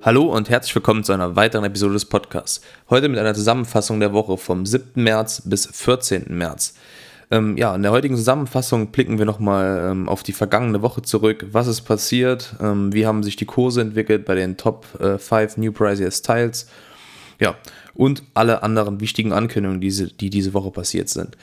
Hallo 0.00 0.26
und 0.26 0.48
herzlich 0.48 0.72
willkommen 0.76 1.02
zu 1.02 1.12
einer 1.12 1.34
weiteren 1.34 1.64
Episode 1.64 1.94
des 1.94 2.04
Podcasts. 2.04 2.60
Heute 2.88 3.08
mit 3.08 3.18
einer 3.18 3.34
Zusammenfassung 3.34 3.98
der 3.98 4.12
Woche 4.12 4.38
vom 4.38 4.64
7. 4.64 5.02
März 5.02 5.42
bis 5.44 5.66
14. 5.66 6.26
März. 6.28 6.74
Ähm, 7.32 7.56
ja, 7.56 7.74
in 7.74 7.82
der 7.82 7.90
heutigen 7.90 8.14
Zusammenfassung 8.14 8.92
blicken 8.92 9.18
wir 9.18 9.24
nochmal 9.24 9.88
ähm, 9.90 10.08
auf 10.08 10.22
die 10.22 10.32
vergangene 10.32 10.82
Woche 10.82 11.02
zurück. 11.02 11.46
Was 11.50 11.66
ist 11.66 11.80
passiert? 11.80 12.54
Ähm, 12.60 12.92
wie 12.92 13.06
haben 13.06 13.24
sich 13.24 13.34
die 13.34 13.44
Kurse 13.44 13.80
entwickelt 13.80 14.24
bei 14.24 14.36
den 14.36 14.56
Top 14.56 14.86
äh, 15.00 15.18
5 15.18 15.56
New 15.56 15.72
Prices 15.72 16.22
Tiles? 16.22 16.68
Ja, 17.40 17.56
und 17.94 18.22
alle 18.34 18.62
anderen 18.62 19.00
wichtigen 19.00 19.32
Ankündigungen, 19.32 19.80
die, 19.80 20.16
die 20.16 20.30
diese 20.30 20.54
Woche 20.54 20.70
passiert 20.70 21.08
sind. 21.08 21.36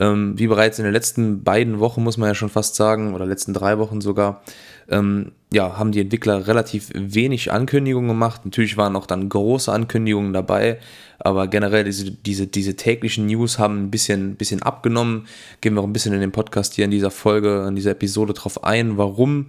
Ähm, 0.00 0.36
wie 0.36 0.48
bereits 0.48 0.80
in 0.80 0.84
den 0.84 0.92
letzten 0.92 1.44
beiden 1.44 1.78
Wochen, 1.78 2.02
muss 2.02 2.16
man 2.16 2.28
ja 2.28 2.34
schon 2.34 2.48
fast 2.48 2.74
sagen, 2.74 3.14
oder 3.14 3.24
letzten 3.24 3.54
drei 3.54 3.78
Wochen 3.78 4.00
sogar, 4.00 4.42
ähm, 4.88 5.30
ja, 5.52 5.76
haben 5.76 5.92
die 5.92 6.00
Entwickler 6.00 6.46
relativ 6.46 6.90
wenig 6.94 7.52
Ankündigungen 7.52 8.08
gemacht. 8.08 8.44
Natürlich 8.44 8.76
waren 8.76 8.94
auch 8.94 9.06
dann 9.06 9.28
große 9.28 9.72
Ankündigungen 9.72 10.32
dabei, 10.32 10.78
aber 11.18 11.48
generell 11.48 11.84
diese, 11.84 12.12
diese, 12.12 12.46
diese 12.46 12.76
täglichen 12.76 13.26
News 13.26 13.58
haben 13.58 13.84
ein 13.84 13.90
bisschen, 13.90 14.36
bisschen 14.36 14.62
abgenommen. 14.62 15.26
Gehen 15.60 15.74
wir 15.74 15.80
auch 15.80 15.86
ein 15.86 15.92
bisschen 15.92 16.14
in 16.14 16.20
den 16.20 16.32
Podcast 16.32 16.74
hier 16.74 16.84
in 16.84 16.90
dieser 16.90 17.10
Folge, 17.10 17.66
in 17.66 17.74
dieser 17.74 17.90
Episode 17.92 18.32
drauf 18.32 18.62
ein, 18.62 18.96
warum 18.96 19.46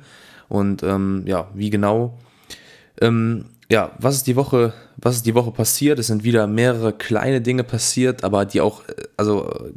und 0.50 0.84
ähm, 0.84 1.24
ja, 1.26 1.48
wie 1.54 1.70
genau. 1.70 2.18
Ähm, 3.00 3.46
ja, 3.72 3.92
was 4.00 4.16
ist 4.16 4.28
die 4.28 4.36
Woche, 4.36 4.74
was 4.98 5.16
ist 5.16 5.26
die 5.26 5.36
Woche 5.36 5.52
passiert? 5.52 5.98
Es 5.98 6.08
sind 6.08 6.26
wieder 6.26 6.46
mehrere 6.46 6.92
kleine 6.92 7.40
Dinge 7.40 7.64
passiert, 7.64 8.26
aber 8.26 8.44
die 8.44 8.60
auch, 8.60 8.86
äh, 8.90 8.96
also 9.16 9.50
an 9.50 9.74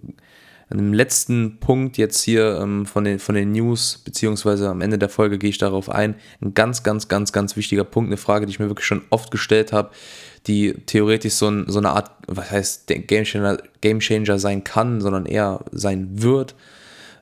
dem 0.78 0.92
letzten 0.92 1.58
Punkt 1.60 1.98
jetzt 1.98 2.22
hier 2.22 2.58
ähm, 2.60 2.86
von, 2.86 3.04
den, 3.04 3.18
von 3.18 3.34
den 3.34 3.52
News, 3.52 4.00
beziehungsweise 4.04 4.68
am 4.68 4.80
Ende 4.80 4.98
der 4.98 5.08
Folge 5.08 5.38
gehe 5.38 5.50
ich 5.50 5.58
darauf 5.58 5.90
ein. 5.90 6.14
Ein 6.40 6.54
ganz, 6.54 6.82
ganz, 6.82 7.08
ganz, 7.08 7.32
ganz 7.32 7.56
wichtiger 7.56 7.84
Punkt, 7.84 8.08
eine 8.08 8.16
Frage, 8.16 8.46
die 8.46 8.50
ich 8.50 8.58
mir 8.58 8.68
wirklich 8.68 8.86
schon 8.86 9.02
oft 9.10 9.30
gestellt 9.30 9.72
habe, 9.72 9.90
die 10.46 10.74
theoretisch 10.86 11.34
so, 11.34 11.48
ein, 11.48 11.64
so 11.68 11.78
eine 11.78 11.90
Art, 11.90 12.10
was 12.26 12.50
heißt 12.50 12.86
Game 12.86 13.24
Changer, 13.24 13.58
Game 13.80 14.00
Changer 14.00 14.38
sein 14.38 14.64
kann, 14.64 15.00
sondern 15.00 15.26
eher 15.26 15.60
sein 15.72 16.22
wird. 16.22 16.54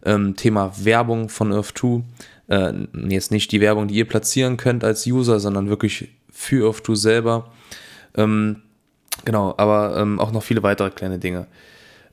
Ähm, 0.04 0.36
Thema 0.36 0.72
Werbung 0.82 1.28
von 1.28 1.52
Earth2. 1.52 2.02
Äh, 2.48 2.72
jetzt 3.08 3.30
nicht 3.30 3.52
die 3.52 3.60
Werbung, 3.60 3.88
die 3.88 3.94
ihr 3.94 4.08
platzieren 4.08 4.56
könnt 4.56 4.84
als 4.84 5.06
User, 5.06 5.40
sondern 5.40 5.68
wirklich 5.68 6.08
für 6.30 6.68
Earth2 6.68 6.96
selber. 6.96 7.52
Ähm, 8.16 8.62
genau, 9.24 9.54
aber 9.56 9.96
ähm, 9.96 10.18
auch 10.18 10.32
noch 10.32 10.42
viele 10.42 10.62
weitere 10.62 10.90
kleine 10.90 11.18
Dinge. 11.18 11.46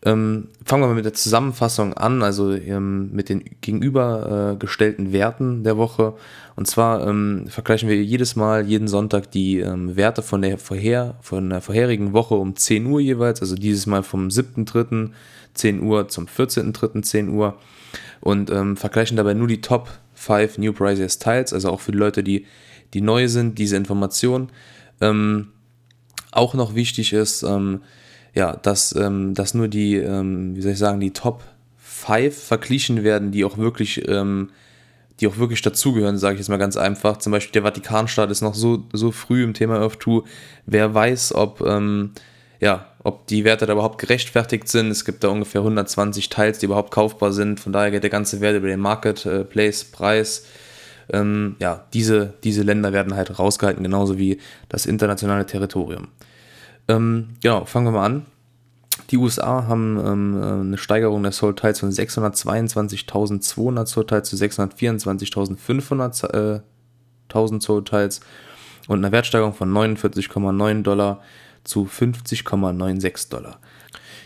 Ähm, 0.06 0.48
fangen 0.64 0.84
wir 0.84 0.88
mal 0.88 0.96
mit 0.96 1.04
der 1.04 1.14
Zusammenfassung 1.14 1.94
an, 1.94 2.24
also 2.24 2.54
ähm, 2.54 3.12
mit 3.12 3.28
den 3.28 3.44
gegenübergestellten 3.60 5.08
äh, 5.08 5.14
Werten 5.14 5.64
der 5.64 5.78
Woche. 5.78 6.14
Und 6.56 6.68
zwar 6.68 7.06
ähm, 7.06 7.48
vergleichen 7.50 7.90
wir 7.90 8.02
jedes 8.02 8.38
Mal, 8.38 8.66
jeden 8.66 8.88
Sonntag 8.88 9.30
die 9.32 9.60
ähm, 9.60 9.98
Werte 9.98 10.22
von 10.22 10.42
der, 10.42 10.58
vorher, 10.58 11.16
von 11.22 11.50
der 11.50 11.60
vorherigen 11.60 12.14
Woche 12.14 12.36
um 12.36 12.56
10 12.56 12.86
Uhr 12.86 13.02
jeweils, 13.02 13.42
also 13.42 13.56
dieses 13.56 13.88
Mal 13.88 14.04
vom 14.04 14.30
7.3. 14.30 15.12
10 15.54 15.82
Uhr 15.82 16.08
zum 16.08 16.28
14.3. 16.28 17.02
10 17.02 17.30
Uhr 17.30 17.58
und 18.22 18.50
ähm, 18.52 18.78
vergleichen 18.78 19.18
dabei 19.18 19.34
nur 19.34 19.48
die 19.48 19.62
Top 19.62 19.90
5 20.14 20.60
New 20.60 20.74
Prices 20.74 21.20
Tiles, 21.20 21.54
also 21.54 21.70
auch 21.70 21.80
für 21.82 21.92
die 21.92 21.98
Leute, 21.98 22.24
die, 22.24 22.46
die 22.94 23.02
neu 23.02 23.28
sind, 23.28 23.58
diese 23.58 23.76
Information. 23.76 24.50
Ähm, 25.02 25.50
auch 26.32 26.54
noch 26.54 26.76
wichtig 26.76 27.14
ist, 27.14 27.44
ja, 28.34 28.56
dass, 28.56 28.96
ähm, 28.96 29.34
dass 29.34 29.54
nur 29.54 29.68
die, 29.68 29.96
ähm, 29.96 30.56
wie 30.56 30.62
soll 30.62 30.74
ich 30.74 30.78
sagen, 30.78 31.00
die 31.00 31.12
Top 31.12 31.44
5 31.78 32.36
verglichen 32.36 33.04
werden, 33.04 33.32
die 33.32 33.44
auch 33.44 33.58
wirklich, 33.58 34.08
ähm, 34.08 34.50
die 35.20 35.28
auch 35.28 35.38
wirklich 35.38 35.62
dazugehören, 35.62 36.18
sage 36.18 36.36
ich 36.36 36.40
jetzt 36.40 36.50
mal 36.50 36.58
ganz 36.58 36.78
einfach. 36.78 37.18
Zum 37.18 37.32
Beispiel 37.32 37.54
der 37.54 37.64
Vatikanstaat 37.64 38.32
ist 38.32 38.42
noch 38.42 38.56
so, 38.56 38.86
so 38.94 39.12
früh 39.12 39.44
im 39.44 39.54
Thema 39.54 39.80
Earth 39.80 40.02
2. 40.02 40.22
Wer 40.66 40.94
weiß, 40.94 41.36
ob, 41.36 41.62
ähm, 41.62 42.12
ja, 42.62 42.86
ob 43.04 43.28
die 43.28 43.44
Werte 43.44 43.66
da 43.66 43.74
überhaupt 43.74 44.00
gerechtfertigt 44.00 44.68
sind. 44.68 44.92
Es 44.92 45.06
gibt 45.06 45.24
da 45.24 45.30
ungefähr 45.30 45.62
120 45.62 46.30
Teils, 46.30 46.60
die 46.60 46.68
überhaupt 46.68 46.92
kaufbar 46.92 47.32
sind. 47.32 47.60
Von 47.60 47.74
daher 47.74 47.92
geht 47.92 48.04
der 48.04 48.10
ganze 48.10 48.42
Wert 48.42 48.58
über 48.58 48.68
den 48.68 48.80
Marketplace-Preis. 48.80 50.46
Ähm, 51.12 51.56
ja, 51.60 51.86
diese, 51.94 52.34
diese 52.44 52.62
Länder 52.62 52.94
werden 52.94 53.16
halt 53.16 53.40
rausgehalten, 53.40 53.84
genauso 53.84 54.18
wie 54.18 54.40
das 54.68 54.86
internationale 54.86 55.46
Territorium. 55.46 56.10
Ähm, 56.90 57.30
genau, 57.42 57.64
fangen 57.66 57.88
wir 57.88 57.92
mal 57.92 58.06
an. 58.06 58.26
Die 59.12 59.18
USA 59.18 59.68
haben 59.68 60.00
ähm, 60.06 60.42
äh, 60.42 60.46
eine 60.46 60.78
Steigerung 60.78 61.24
der 61.24 61.32
Soul 61.32 61.56
Tiles 61.56 61.80
von 61.80 61.92
622.200 61.92 63.86
Soul 63.86 64.06
Tiles 64.06 64.30
zu 64.30 64.36
624.500 64.36 66.58
äh, 66.58 66.62
Soul 67.62 67.84
Tiles 67.84 68.20
und 68.88 68.98
einer 68.98 69.12
Wertsteigerung 69.12 69.54
von 69.54 69.72
49,9 69.72 70.82
Dollar 70.82 71.22
zu 71.64 71.86
50,96 71.86 73.30
Dollar. 73.30 73.60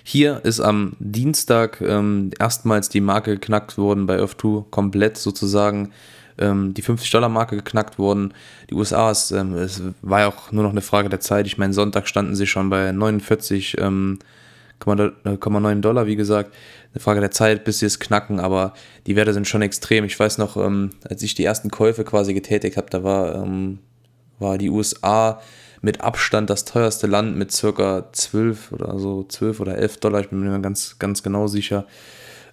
Hier 0.03 0.41
ist 0.44 0.59
am 0.59 0.95
Dienstag 1.00 1.81
ähm, 1.81 2.31
erstmals 2.40 2.90
die 2.90 3.01
Marke 3.01 3.35
geknackt 3.35 3.78
worden 3.78 4.06
bei 4.06 4.19
Earth2 4.19 4.69
komplett 4.69 5.18
sozusagen 5.18 5.91
ähm, 6.38 6.73
die 6.73 6.83
50-Dollar-Marke 6.83 7.55
geknackt 7.55 7.99
wurden. 7.99 8.33
Die 8.69 8.75
USA, 8.75 9.11
ist, 9.11 9.31
ähm, 9.31 9.53
es 9.55 9.81
war 10.01 10.21
ja 10.21 10.27
auch 10.27 10.51
nur 10.51 10.63
noch 10.63 10.71
eine 10.71 10.81
Frage 10.81 11.09
der 11.09 11.19
Zeit. 11.19 11.47
Ich 11.47 11.57
meine, 11.57 11.73
Sonntag 11.73 12.07
standen 12.07 12.35
sie 12.35 12.47
schon 12.47 12.69
bei 12.69 12.89
49,9 12.89 13.77
ähm, 13.79 14.19
äh, 15.25 15.75
Dollar, 15.81 16.05
wie 16.05 16.16
gesagt. 16.16 16.53
Eine 16.94 17.01
Frage 17.01 17.19
der 17.19 17.31
Zeit, 17.31 17.63
bis 17.63 17.79
sie 17.79 17.88
es 17.88 17.99
knacken, 17.99 18.39
aber 18.39 18.73
die 19.07 19.16
Werte 19.16 19.33
sind 19.33 19.47
schon 19.47 19.61
extrem. 19.61 20.05
Ich 20.05 20.19
weiß 20.19 20.38
noch, 20.38 20.57
ähm, 20.57 20.91
als 21.09 21.23
ich 21.23 21.33
die 21.35 21.45
ersten 21.45 21.71
Käufe 21.71 22.03
quasi 22.03 22.33
getätigt 22.33 22.77
habe, 22.77 22.89
da 22.89 23.03
war, 23.03 23.35
ähm, 23.35 23.79
war 24.39 24.57
die 24.57 24.69
USA 24.69 25.41
mit 25.81 26.01
Abstand 26.01 26.50
das 26.50 26.65
teuerste 26.65 27.07
Land 27.07 27.35
mit 27.35 27.51
circa 27.51 28.09
12 28.13 28.71
oder 28.71 28.97
so, 29.00 29.25
12 29.27 29.59
oder 29.59 29.77
11 29.77 29.97
Dollar, 29.97 30.21
ich 30.21 30.29
bin 30.29 30.39
mir 30.39 30.59
ganz, 30.61 30.97
ganz 30.97 31.23
genau 31.23 31.47
sicher. 31.47 31.85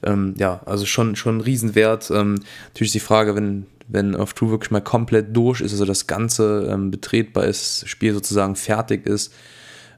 Ähm, 0.02 0.34
ja, 0.38 0.60
also 0.66 0.86
schon, 0.86 1.16
schon 1.16 1.38
ein 1.38 1.40
Riesenwert. 1.40 2.10
Ähm, 2.10 2.40
natürlich 2.68 2.92
die 2.92 3.00
Frage, 3.00 3.34
wenn, 3.34 3.66
wenn 3.88 4.16
Earth 4.16 4.36
2 4.36 4.50
wirklich 4.50 4.70
mal 4.70 4.80
komplett 4.80 5.36
durch 5.36 5.60
ist, 5.60 5.72
also 5.72 5.84
das 5.84 6.06
Ganze 6.06 6.68
ähm, 6.70 6.90
betretbar 6.90 7.44
ist, 7.44 7.88
Spiel 7.88 8.14
sozusagen 8.14 8.56
fertig 8.56 9.06
ist 9.06 9.32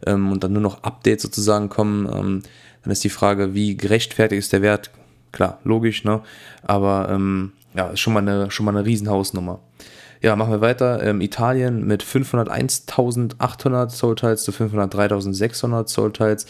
ähm, 0.07 0.33
und 0.33 0.43
dann 0.45 0.53
nur 0.53 0.63
noch 0.63 0.83
Updates 0.83 1.23
sozusagen 1.23 1.69
kommen, 1.69 2.07
ähm, 2.07 2.43
dann 2.83 2.91
ist 2.91 3.05
die 3.05 3.11
Frage, 3.11 3.55
wie 3.55 3.77
gerechtfertigt 3.77 4.41
ist 4.41 4.53
der 4.53 4.63
Wert? 4.63 4.91
Klar, 5.31 5.61
logisch, 5.65 6.05
ne? 6.05 6.21
Aber 6.63 7.09
ähm, 7.11 7.53
ja, 7.75 7.89
ist 7.89 8.01
schon 8.01 8.13
mal 8.13 8.21
eine, 8.21 8.51
schon 8.51 8.67
mal 8.67 8.77
eine 8.77 8.85
Riesenhausnummer. 8.85 9.61
Ja, 10.21 10.37
machen 10.37 10.53
wir 10.53 10.61
weiter. 10.61 11.03
Ähm, 11.03 11.21
Italien 11.21 11.87
mit 11.87 12.05
501.800 12.05 13.91
Soul-Tiles 13.91 14.45
zu 14.45 14.53
503.600 14.53 15.89
Soul-Tiles 15.89 16.47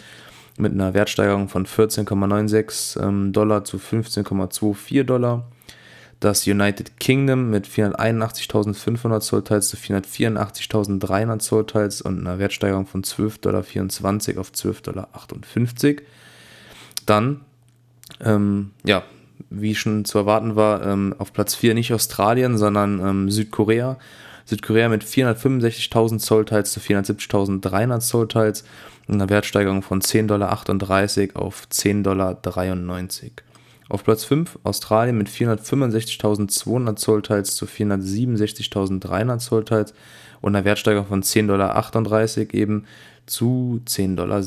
mit 0.62 0.73
einer 0.73 0.95
Wertsteigerung 0.95 1.49
von 1.49 1.67
14,96 1.67 3.03
ähm, 3.03 3.33
Dollar 3.33 3.65
zu 3.65 3.77
15,24 3.77 5.03
Dollar. 5.05 5.45
Das 6.21 6.47
United 6.47 7.00
Kingdom 7.00 7.50
mit 7.50 7.67
481.500 7.67 9.21
Zollteils 9.21 9.69
zu 9.69 9.77
484.300 9.77 11.41
Zollteils 11.41 12.00
und 12.00 12.21
einer 12.21 12.39
Wertsteigerung 12.39 12.87
von 12.87 13.03
12,24 13.03 13.41
Dollar 13.41 13.59
auf 14.41 14.53
12,58 14.53 14.83
Dollar. 14.83 15.09
Dann, 17.06 17.41
ähm, 18.25 18.71
ja, 18.84 19.03
wie 19.50 19.75
schon 19.75 20.05
zu 20.05 20.19
erwarten 20.19 20.55
war, 20.55 20.87
ähm, 20.87 21.15
auf 21.19 21.33
Platz 21.33 21.56
4 21.56 21.75
nicht 21.75 21.93
Australien, 21.93 22.56
sondern 22.56 23.00
ähm, 23.00 23.31
Südkorea. 23.31 23.99
Südkorea 24.44 24.88
mit 24.88 25.04
465.000 25.04 26.19
Zollteils 26.19 26.72
zu 26.72 26.80
470.300 26.80 28.00
Zollteils 28.00 28.64
einer 29.08 29.28
Wertsteigerung 29.28 29.82
von 29.82 30.00
10,38 30.00 30.26
Dollar 30.26 30.53
auf 31.42 31.66
10,93 31.70 32.03
Dollar. 32.03 32.42
Auf 33.88 34.05
Platz 34.05 34.25
5 34.25 34.58
Australien 34.62 35.19
mit 35.19 35.28
465.200 35.28 36.96
Zollteils 36.96 37.56
zu 37.56 37.67
467.300 37.67 39.38
Zollteils 39.38 39.93
und 40.40 40.56
einer 40.56 40.64
Wertsteigerung 40.64 41.06
von 41.06 41.22
10,38 41.22 41.46
Dollar 41.46 42.55
eben 42.55 42.87
zu 43.26 43.82
10,60 43.87 44.14
Dollar. 44.17 44.43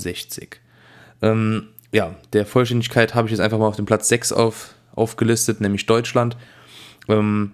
Ähm, 1.21 1.67
ja, 1.91 2.15
der 2.33 2.45
Vollständigkeit 2.45 3.13
habe 3.13 3.27
ich 3.27 3.31
jetzt 3.31 3.39
einfach 3.39 3.59
mal 3.59 3.67
auf 3.67 3.75
den 3.75 3.85
Platz 3.85 4.07
6 4.09 4.33
auf, 4.33 4.73
aufgelistet, 4.95 5.61
nämlich 5.61 5.85
Deutschland. 5.85 6.37
Ähm, 7.07 7.51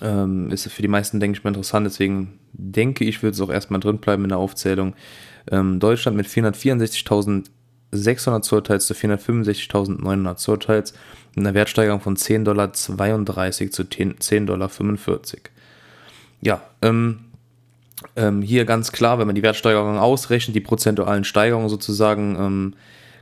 ähm, 0.00 0.50
ist 0.50 0.70
für 0.70 0.82
die 0.82 0.88
meisten, 0.88 1.20
denke 1.20 1.38
ich 1.38 1.44
mal, 1.44 1.50
interessant, 1.50 1.86
deswegen 1.86 2.40
denke 2.52 3.04
ich, 3.04 3.22
wird 3.22 3.34
es 3.34 3.40
auch 3.40 3.50
erstmal 3.50 3.78
drin 3.80 3.98
bleiben 3.98 4.24
in 4.24 4.30
der 4.30 4.38
Aufzählung. 4.38 4.94
Ähm, 5.50 5.78
Deutschland 5.80 6.16
mit 6.16 6.26
464.600 6.26 8.42
Zollteils 8.42 8.86
zu 8.86 8.94
465.900 8.94 10.36
Zollteils 10.36 10.94
einer 11.36 11.54
Wertsteigerung 11.54 12.00
von 12.00 12.16
10,32 12.16 12.44
Dollar 12.44 12.72
zu 12.72 12.92
10,45 12.94 14.46
Dollar. 14.46 14.70
Ja, 16.40 16.62
ähm, 16.82 17.20
ähm, 18.14 18.42
hier 18.42 18.64
ganz 18.64 18.92
klar, 18.92 19.18
wenn 19.18 19.26
man 19.26 19.34
die 19.34 19.42
Wertsteigerung 19.42 19.98
ausrechnet, 19.98 20.54
die 20.54 20.60
prozentualen 20.60 21.24
Steigerungen 21.24 21.68
sozusagen, 21.68 22.36
ähm, 22.38 22.74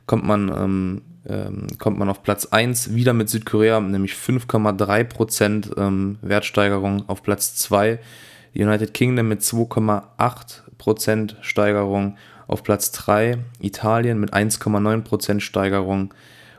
kommt 0.05 0.25
man 0.25 1.01
ähm, 1.27 1.67
kommt 1.79 1.97
man 1.97 2.09
auf 2.09 2.23
Platz 2.23 2.45
1 2.47 2.93
wieder 2.93 3.13
mit 3.13 3.29
Südkorea, 3.29 3.79
nämlich 3.79 4.13
5,3% 4.13 5.77
ähm, 5.77 6.17
Wertsteigerung. 6.21 7.07
Auf 7.07 7.23
Platz 7.23 7.55
2 7.55 7.99
United 8.55 8.93
Kingdom 8.93 9.27
mit 9.27 9.41
2,8% 9.41 11.35
Steigerung. 11.41 12.17
Auf 12.47 12.63
Platz 12.63 12.91
3 12.91 13.39
Italien 13.59 14.19
mit 14.19 14.33
1,9% 14.33 15.39
Steigerung. 15.39 16.13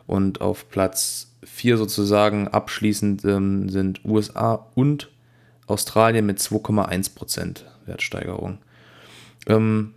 Und 0.06 0.40
auf 0.40 0.68
Platz 0.68 1.32
4 1.44 1.78
sozusagen 1.78 2.48
abschließend 2.48 3.24
ähm, 3.24 3.68
sind 3.68 4.04
USA 4.04 4.66
und 4.74 5.10
Australien 5.66 6.26
mit 6.26 6.38
2,1% 6.38 7.62
Wertsteigerung. 7.86 8.58
Ähm, 9.46 9.94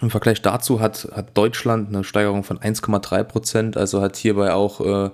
Im 0.00 0.10
Vergleich 0.10 0.42
dazu 0.42 0.80
hat, 0.80 1.08
hat 1.14 1.36
Deutschland 1.36 1.88
eine 1.88 2.04
Steigerung 2.04 2.44
von 2.44 2.58
1,3%, 2.58 3.76
also 3.76 4.02
hat 4.02 4.16
hierbei 4.16 4.52
auch 4.52 4.80
äh, 4.80 5.10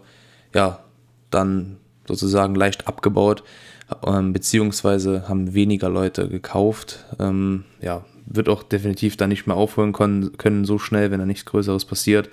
ja, 0.54 0.80
dann 1.30 1.76
sozusagen 2.08 2.54
leicht 2.54 2.88
abgebaut, 2.88 3.44
ähm, 4.06 4.32
beziehungsweise 4.32 5.28
haben 5.28 5.54
weniger 5.54 5.88
Leute 5.88 6.28
gekauft. 6.28 7.04
Ähm, 7.18 7.64
ja, 7.80 8.04
wird 8.26 8.48
auch 8.48 8.62
definitiv 8.62 9.16
dann 9.16 9.28
nicht 9.28 9.46
mehr 9.46 9.56
aufholen 9.56 9.92
können, 9.92 10.36
können 10.38 10.64
so 10.64 10.78
schnell, 10.78 11.10
wenn 11.10 11.20
da 11.20 11.26
nichts 11.26 11.44
Größeres 11.44 11.84
passiert. 11.84 12.30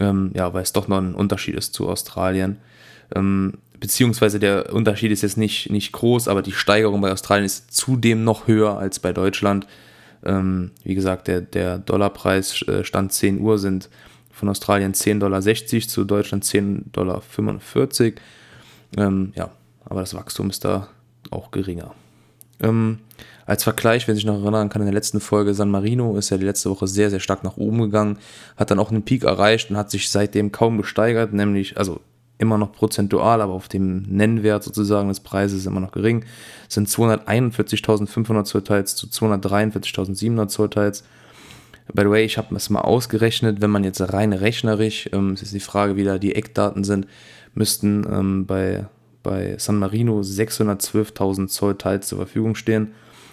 Ähm, 0.00 0.30
ja, 0.34 0.52
weil 0.54 0.62
es 0.62 0.72
doch 0.72 0.88
noch 0.88 0.98
ein 0.98 1.14
Unterschied 1.14 1.54
ist 1.54 1.74
zu 1.74 1.88
Australien. 1.88 2.58
Ähm, 3.14 3.58
beziehungsweise 3.78 4.38
der 4.38 4.72
Unterschied 4.72 5.12
ist 5.12 5.22
jetzt 5.22 5.36
nicht, 5.36 5.70
nicht 5.70 5.92
groß, 5.92 6.28
aber 6.28 6.40
die 6.40 6.52
Steigerung 6.52 7.00
bei 7.02 7.12
Australien 7.12 7.44
ist 7.44 7.74
zudem 7.74 8.24
noch 8.24 8.46
höher 8.46 8.78
als 8.78 9.00
bei 9.00 9.12
Deutschland. 9.12 9.66
Ähm, 10.24 10.70
wie 10.84 10.94
gesagt, 10.94 11.28
der, 11.28 11.40
der 11.40 11.78
Dollarpreis 11.78 12.62
äh, 12.62 12.84
stand 12.84 13.12
10 13.12 13.40
Uhr, 13.40 13.58
sind 13.58 13.88
von 14.30 14.48
Australien 14.48 14.94
10,60 14.94 15.18
Dollar 15.18 15.42
zu 15.88 16.04
Deutschland 16.04 16.44
10,45 16.44 16.84
Dollar. 16.92 17.22
Ähm, 18.96 19.32
ja, 19.34 19.50
aber 19.84 20.00
das 20.00 20.14
Wachstum 20.14 20.50
ist 20.50 20.64
da 20.64 20.88
auch 21.30 21.50
geringer. 21.50 21.94
Ähm, 22.60 22.98
als 23.46 23.64
Vergleich, 23.64 24.06
wenn 24.06 24.14
sich 24.14 24.24
noch 24.24 24.40
erinnern 24.40 24.68
kann, 24.68 24.82
in 24.82 24.86
der 24.86 24.94
letzten 24.94 25.20
Folge 25.20 25.54
San 25.54 25.70
Marino 25.70 26.16
ist 26.16 26.30
ja 26.30 26.38
die 26.38 26.44
letzte 26.44 26.70
Woche 26.70 26.86
sehr, 26.86 27.10
sehr 27.10 27.20
stark 27.20 27.42
nach 27.42 27.56
oben 27.56 27.80
gegangen, 27.80 28.18
hat 28.56 28.70
dann 28.70 28.78
auch 28.78 28.90
einen 28.90 29.04
Peak 29.04 29.24
erreicht 29.24 29.70
und 29.70 29.76
hat 29.76 29.90
sich 29.90 30.10
seitdem 30.10 30.52
kaum 30.52 30.78
gesteigert, 30.78 31.32
nämlich, 31.32 31.76
also 31.76 32.00
immer 32.42 32.58
noch 32.58 32.72
prozentual, 32.72 33.40
aber 33.40 33.52
auf 33.52 33.68
dem 33.68 34.02
Nennwert 34.02 34.64
sozusagen 34.64 35.08
des 35.08 35.20
Preises 35.20 35.64
immer 35.64 35.80
noch 35.80 35.92
gering, 35.92 36.24
sind 36.68 36.88
241.500 36.88 38.44
Zollteils 38.44 38.96
zu 38.96 39.06
243.700 39.06 40.48
Zollteils. 40.48 41.04
By 41.94 42.02
the 42.02 42.10
way, 42.10 42.24
ich 42.24 42.38
habe 42.38 42.54
es 42.54 42.68
mal 42.68 42.80
ausgerechnet, 42.80 43.60
wenn 43.60 43.70
man 43.70 43.84
jetzt 43.84 44.00
rein 44.12 44.32
rechnerisch, 44.32 45.08
ähm, 45.12 45.34
ist 45.34 45.54
die 45.54 45.60
Frage, 45.60 45.96
wie 45.96 46.04
da 46.04 46.18
die 46.18 46.34
Eckdaten 46.34 46.84
sind, 46.84 47.06
müssten 47.54 48.04
ähm, 48.10 48.46
bei, 48.46 48.86
bei 49.22 49.54
San 49.58 49.78
Marino 49.78 50.20
612.000 50.20 51.46
Zollteils 51.46 52.08
zur 52.08 52.18
Verfügung 52.18 52.56
stehen. 52.56 52.92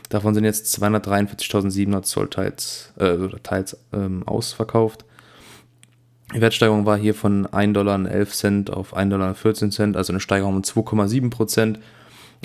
Davon 0.09 0.33
sind 0.35 0.43
jetzt 0.43 0.67
243.700 0.79 2.03
Zollteils 2.03 2.93
äh, 2.97 3.17
Teils, 3.41 3.77
ähm, 3.91 4.23
ausverkauft. 4.27 5.05
Die 6.33 6.41
Wertsteigerung 6.41 6.85
war 6.85 6.97
hier 6.97 7.15
von 7.15 7.47
1,11 7.47 7.73
Dollar 7.73 8.77
auf 8.77 8.95
1,14 8.95 9.09
Dollar, 9.09 9.97
also 9.97 10.13
eine 10.13 10.19
Steigerung 10.19 10.57
um 10.57 10.61
2,7 10.61 11.29
Prozent. 11.29 11.79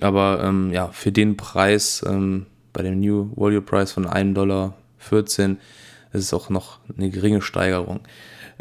Aber 0.00 0.42
ähm, 0.42 0.72
ja, 0.72 0.88
für 0.88 1.12
den 1.12 1.36
Preis, 1.36 2.02
ähm, 2.06 2.46
bei 2.72 2.82
dem 2.82 3.00
New 3.00 3.30
Value 3.36 3.60
Price 3.60 3.92
von 3.92 4.06
1,14 4.06 4.32
Dollar, 4.32 4.74
ist 5.10 6.22
es 6.22 6.34
auch 6.34 6.48
noch 6.48 6.78
eine 6.96 7.10
geringe 7.10 7.42
Steigerung. 7.42 8.00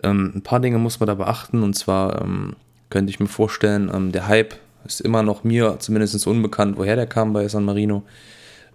Ähm, 0.03 0.33
ein 0.35 0.41
paar 0.41 0.59
Dinge 0.59 0.77
muss 0.77 0.99
man 0.99 1.07
da 1.07 1.15
beachten 1.15 1.63
und 1.63 1.75
zwar 1.75 2.21
ähm, 2.21 2.55
könnte 2.89 3.09
ich 3.09 3.19
mir 3.19 3.27
vorstellen, 3.27 3.89
ähm, 3.93 4.11
der 4.11 4.27
Hype 4.27 4.55
ist 4.85 5.01
immer 5.01 5.23
noch 5.23 5.43
mir 5.43 5.77
zumindest 5.79 6.27
unbekannt, 6.27 6.77
woher 6.77 6.95
der 6.95 7.07
kam 7.07 7.31
bei 7.31 7.47
San 7.47 7.63
Marino. 7.63 8.03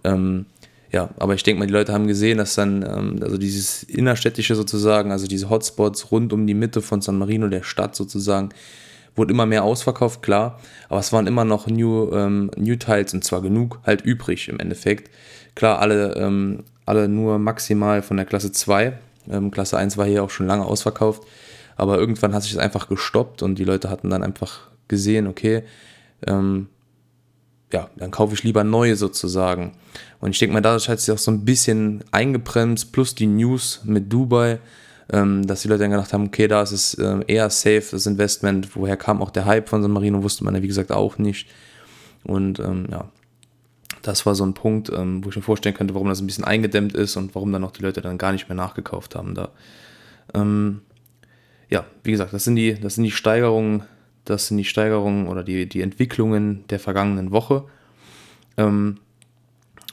Ähm, 0.03 0.45
ja, 0.91 1.09
aber 1.17 1.35
ich 1.35 1.43
denke 1.43 1.59
mal, 1.59 1.67
die 1.67 1.73
Leute 1.73 1.93
haben 1.93 2.07
gesehen, 2.07 2.39
dass 2.39 2.55
dann, 2.55 2.83
ähm, 2.83 3.19
also 3.21 3.37
dieses 3.37 3.83
innerstädtische 3.83 4.55
sozusagen, 4.55 5.11
also 5.11 5.27
diese 5.27 5.49
Hotspots 5.49 6.11
rund 6.11 6.33
um 6.33 6.47
die 6.47 6.55
Mitte 6.55 6.81
von 6.81 7.01
San 7.01 7.17
Marino, 7.17 7.47
der 7.47 7.63
Stadt 7.63 7.95
sozusagen, 7.95 8.49
wurde 9.15 9.33
immer 9.33 9.45
mehr 9.45 9.63
ausverkauft, 9.63 10.21
klar, 10.21 10.59
aber 10.87 10.99
es 10.99 11.13
waren 11.13 11.27
immer 11.27 11.45
noch 11.45 11.67
New, 11.67 12.11
ähm, 12.11 12.49
New 12.57 12.75
Tiles 12.75 13.13
und 13.13 13.23
zwar 13.23 13.41
genug 13.41 13.79
halt 13.85 14.01
übrig 14.01 14.47
im 14.49 14.59
Endeffekt. 14.59 15.11
Klar, 15.55 15.79
alle, 15.79 16.15
ähm, 16.15 16.63
alle 16.85 17.07
nur 17.07 17.37
maximal 17.37 18.01
von 18.01 18.17
der 18.17 18.25
Klasse 18.25 18.51
2. 18.51 18.93
Ähm, 19.29 19.51
Klasse 19.51 19.77
1 19.77 19.97
war 19.97 20.05
hier 20.05 20.23
auch 20.23 20.29
schon 20.29 20.47
lange 20.47 20.65
ausverkauft, 20.65 21.23
aber 21.75 21.99
irgendwann 21.99 22.33
hat 22.33 22.43
sich 22.43 22.53
das 22.53 22.63
einfach 22.63 22.87
gestoppt 22.87 23.43
und 23.43 23.55
die 23.59 23.65
Leute 23.65 23.89
hatten 23.89 24.09
dann 24.09 24.23
einfach 24.23 24.61
gesehen, 24.87 25.27
okay, 25.27 25.63
ähm, 26.25 26.67
ja, 27.71 27.89
dann 27.97 28.11
kaufe 28.11 28.33
ich 28.33 28.43
lieber 28.43 28.63
neue 28.63 28.95
sozusagen. 28.95 29.73
Und 30.19 30.31
ich 30.31 30.39
denke 30.39 30.53
mal, 30.53 30.61
dadurch 30.61 30.89
hat 30.89 30.99
sich 30.99 31.13
auch 31.13 31.19
so 31.19 31.31
ein 31.31 31.45
bisschen 31.45 32.03
eingebremst, 32.11 32.91
plus 32.91 33.15
die 33.15 33.27
News 33.27 33.81
mit 33.83 34.11
Dubai, 34.11 34.59
ähm, 35.11 35.45
dass 35.45 35.61
die 35.61 35.67
Leute 35.67 35.81
dann 35.81 35.91
gedacht 35.91 36.13
haben, 36.13 36.27
okay, 36.27 36.47
da 36.47 36.61
ist 36.61 36.71
es 36.71 36.93
äh, 36.95 37.19
eher 37.27 37.49
safe, 37.49 37.85
das 37.91 38.05
Investment. 38.05 38.75
Woher 38.75 38.97
kam 38.97 39.21
auch 39.21 39.31
der 39.31 39.45
Hype 39.45 39.69
von 39.69 39.81
San 39.81 39.91
Marino, 39.91 40.23
wusste 40.23 40.43
man 40.43 40.55
ja 40.55 40.61
wie 40.61 40.67
gesagt 40.67 40.91
auch 40.91 41.17
nicht. 41.17 41.47
Und 42.23 42.59
ähm, 42.59 42.87
ja, 42.91 43.09
das 44.01 44.25
war 44.25 44.35
so 44.35 44.45
ein 44.45 44.53
Punkt, 44.53 44.91
ähm, 44.95 45.23
wo 45.23 45.29
ich 45.29 45.35
mir 45.35 45.41
vorstellen 45.41 45.75
könnte, 45.75 45.93
warum 45.93 46.09
das 46.09 46.21
ein 46.21 46.27
bisschen 46.27 46.43
eingedämmt 46.43 46.93
ist 46.93 47.15
und 47.17 47.35
warum 47.35 47.51
dann 47.51 47.63
auch 47.63 47.71
die 47.71 47.81
Leute 47.81 48.01
dann 48.01 48.17
gar 48.17 48.31
nicht 48.31 48.49
mehr 48.49 48.55
nachgekauft 48.55 49.15
haben 49.15 49.35
da. 49.35 49.49
Ähm, 50.33 50.81
ja, 51.69 51.85
wie 52.03 52.11
gesagt, 52.11 52.33
das 52.33 52.43
sind 52.43 52.55
die, 52.55 52.73
das 52.73 52.95
sind 52.95 53.03
die 53.03 53.11
Steigerungen 53.11 53.83
das 54.29 54.47
sind 54.47 54.57
die 54.57 54.65
Steigerungen 54.65 55.27
oder 55.27 55.43
die, 55.43 55.67
die 55.67 55.81
Entwicklungen 55.81 56.65
der 56.69 56.79
vergangenen 56.79 57.31
Woche. 57.31 57.63
Ähm, 58.57 58.97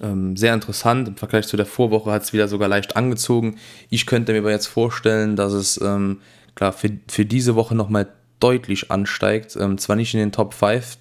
ähm, 0.02 0.36
sehr 0.36 0.54
interessant. 0.54 1.08
Im 1.08 1.16
Vergleich 1.16 1.46
zu 1.46 1.56
der 1.56 1.66
Vorwoche 1.66 2.10
hat 2.10 2.22
es 2.22 2.32
wieder 2.32 2.48
sogar 2.48 2.68
leicht 2.68 2.96
angezogen. 2.96 3.56
Ich 3.88 4.06
könnte 4.06 4.32
mir 4.32 4.40
aber 4.40 4.50
jetzt 4.50 4.66
vorstellen, 4.66 5.36
dass 5.36 5.52
es 5.52 5.80
ähm, 5.80 6.20
klar 6.54 6.72
für, 6.72 6.90
für 7.08 7.24
diese 7.24 7.54
Woche 7.54 7.74
nochmal 7.74 8.08
deutlich 8.40 8.90
ansteigt. 8.90 9.56
Ähm, 9.56 9.78
zwar 9.78 9.96
nicht 9.96 10.12
in 10.14 10.20
den 10.20 10.32
Top 10.32 10.52
5, 10.52 10.98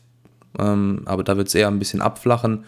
ähm, 0.59 1.01
aber 1.05 1.23
da 1.23 1.35
wird 1.37 1.47
es 1.47 1.55
eher 1.55 1.67
ein 1.67 1.79
bisschen 1.79 2.01
abflachen. 2.01 2.65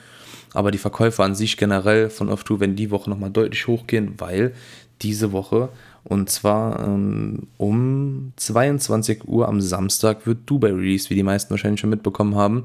Aber 0.53 0.71
die 0.71 0.77
Verkäufer 0.77 1.23
an 1.23 1.35
sich 1.35 1.57
generell 1.57 2.09
von 2.09 2.29
Off2 2.29 2.59
werden 2.59 2.75
die 2.75 2.91
Woche 2.91 3.09
nochmal 3.09 3.29
deutlich 3.29 3.67
hochgehen, 3.67 4.15
weil 4.17 4.53
diese 5.01 5.31
Woche 5.31 5.69
und 6.07 6.30
zwar 6.30 6.88
ähm, 6.88 7.48
um 7.57 8.31
22 8.38 9.27
Uhr 9.27 9.48
am 9.48 9.59
Samstag 9.59 10.25
wird 10.25 10.39
Dubai 10.45 10.71
released, 10.71 11.09
wie 11.09 11.15
die 11.15 11.24
meisten 11.24 11.49
wahrscheinlich 11.52 11.81
schon 11.81 11.90
mitbekommen 11.90 12.35
haben. 12.35 12.64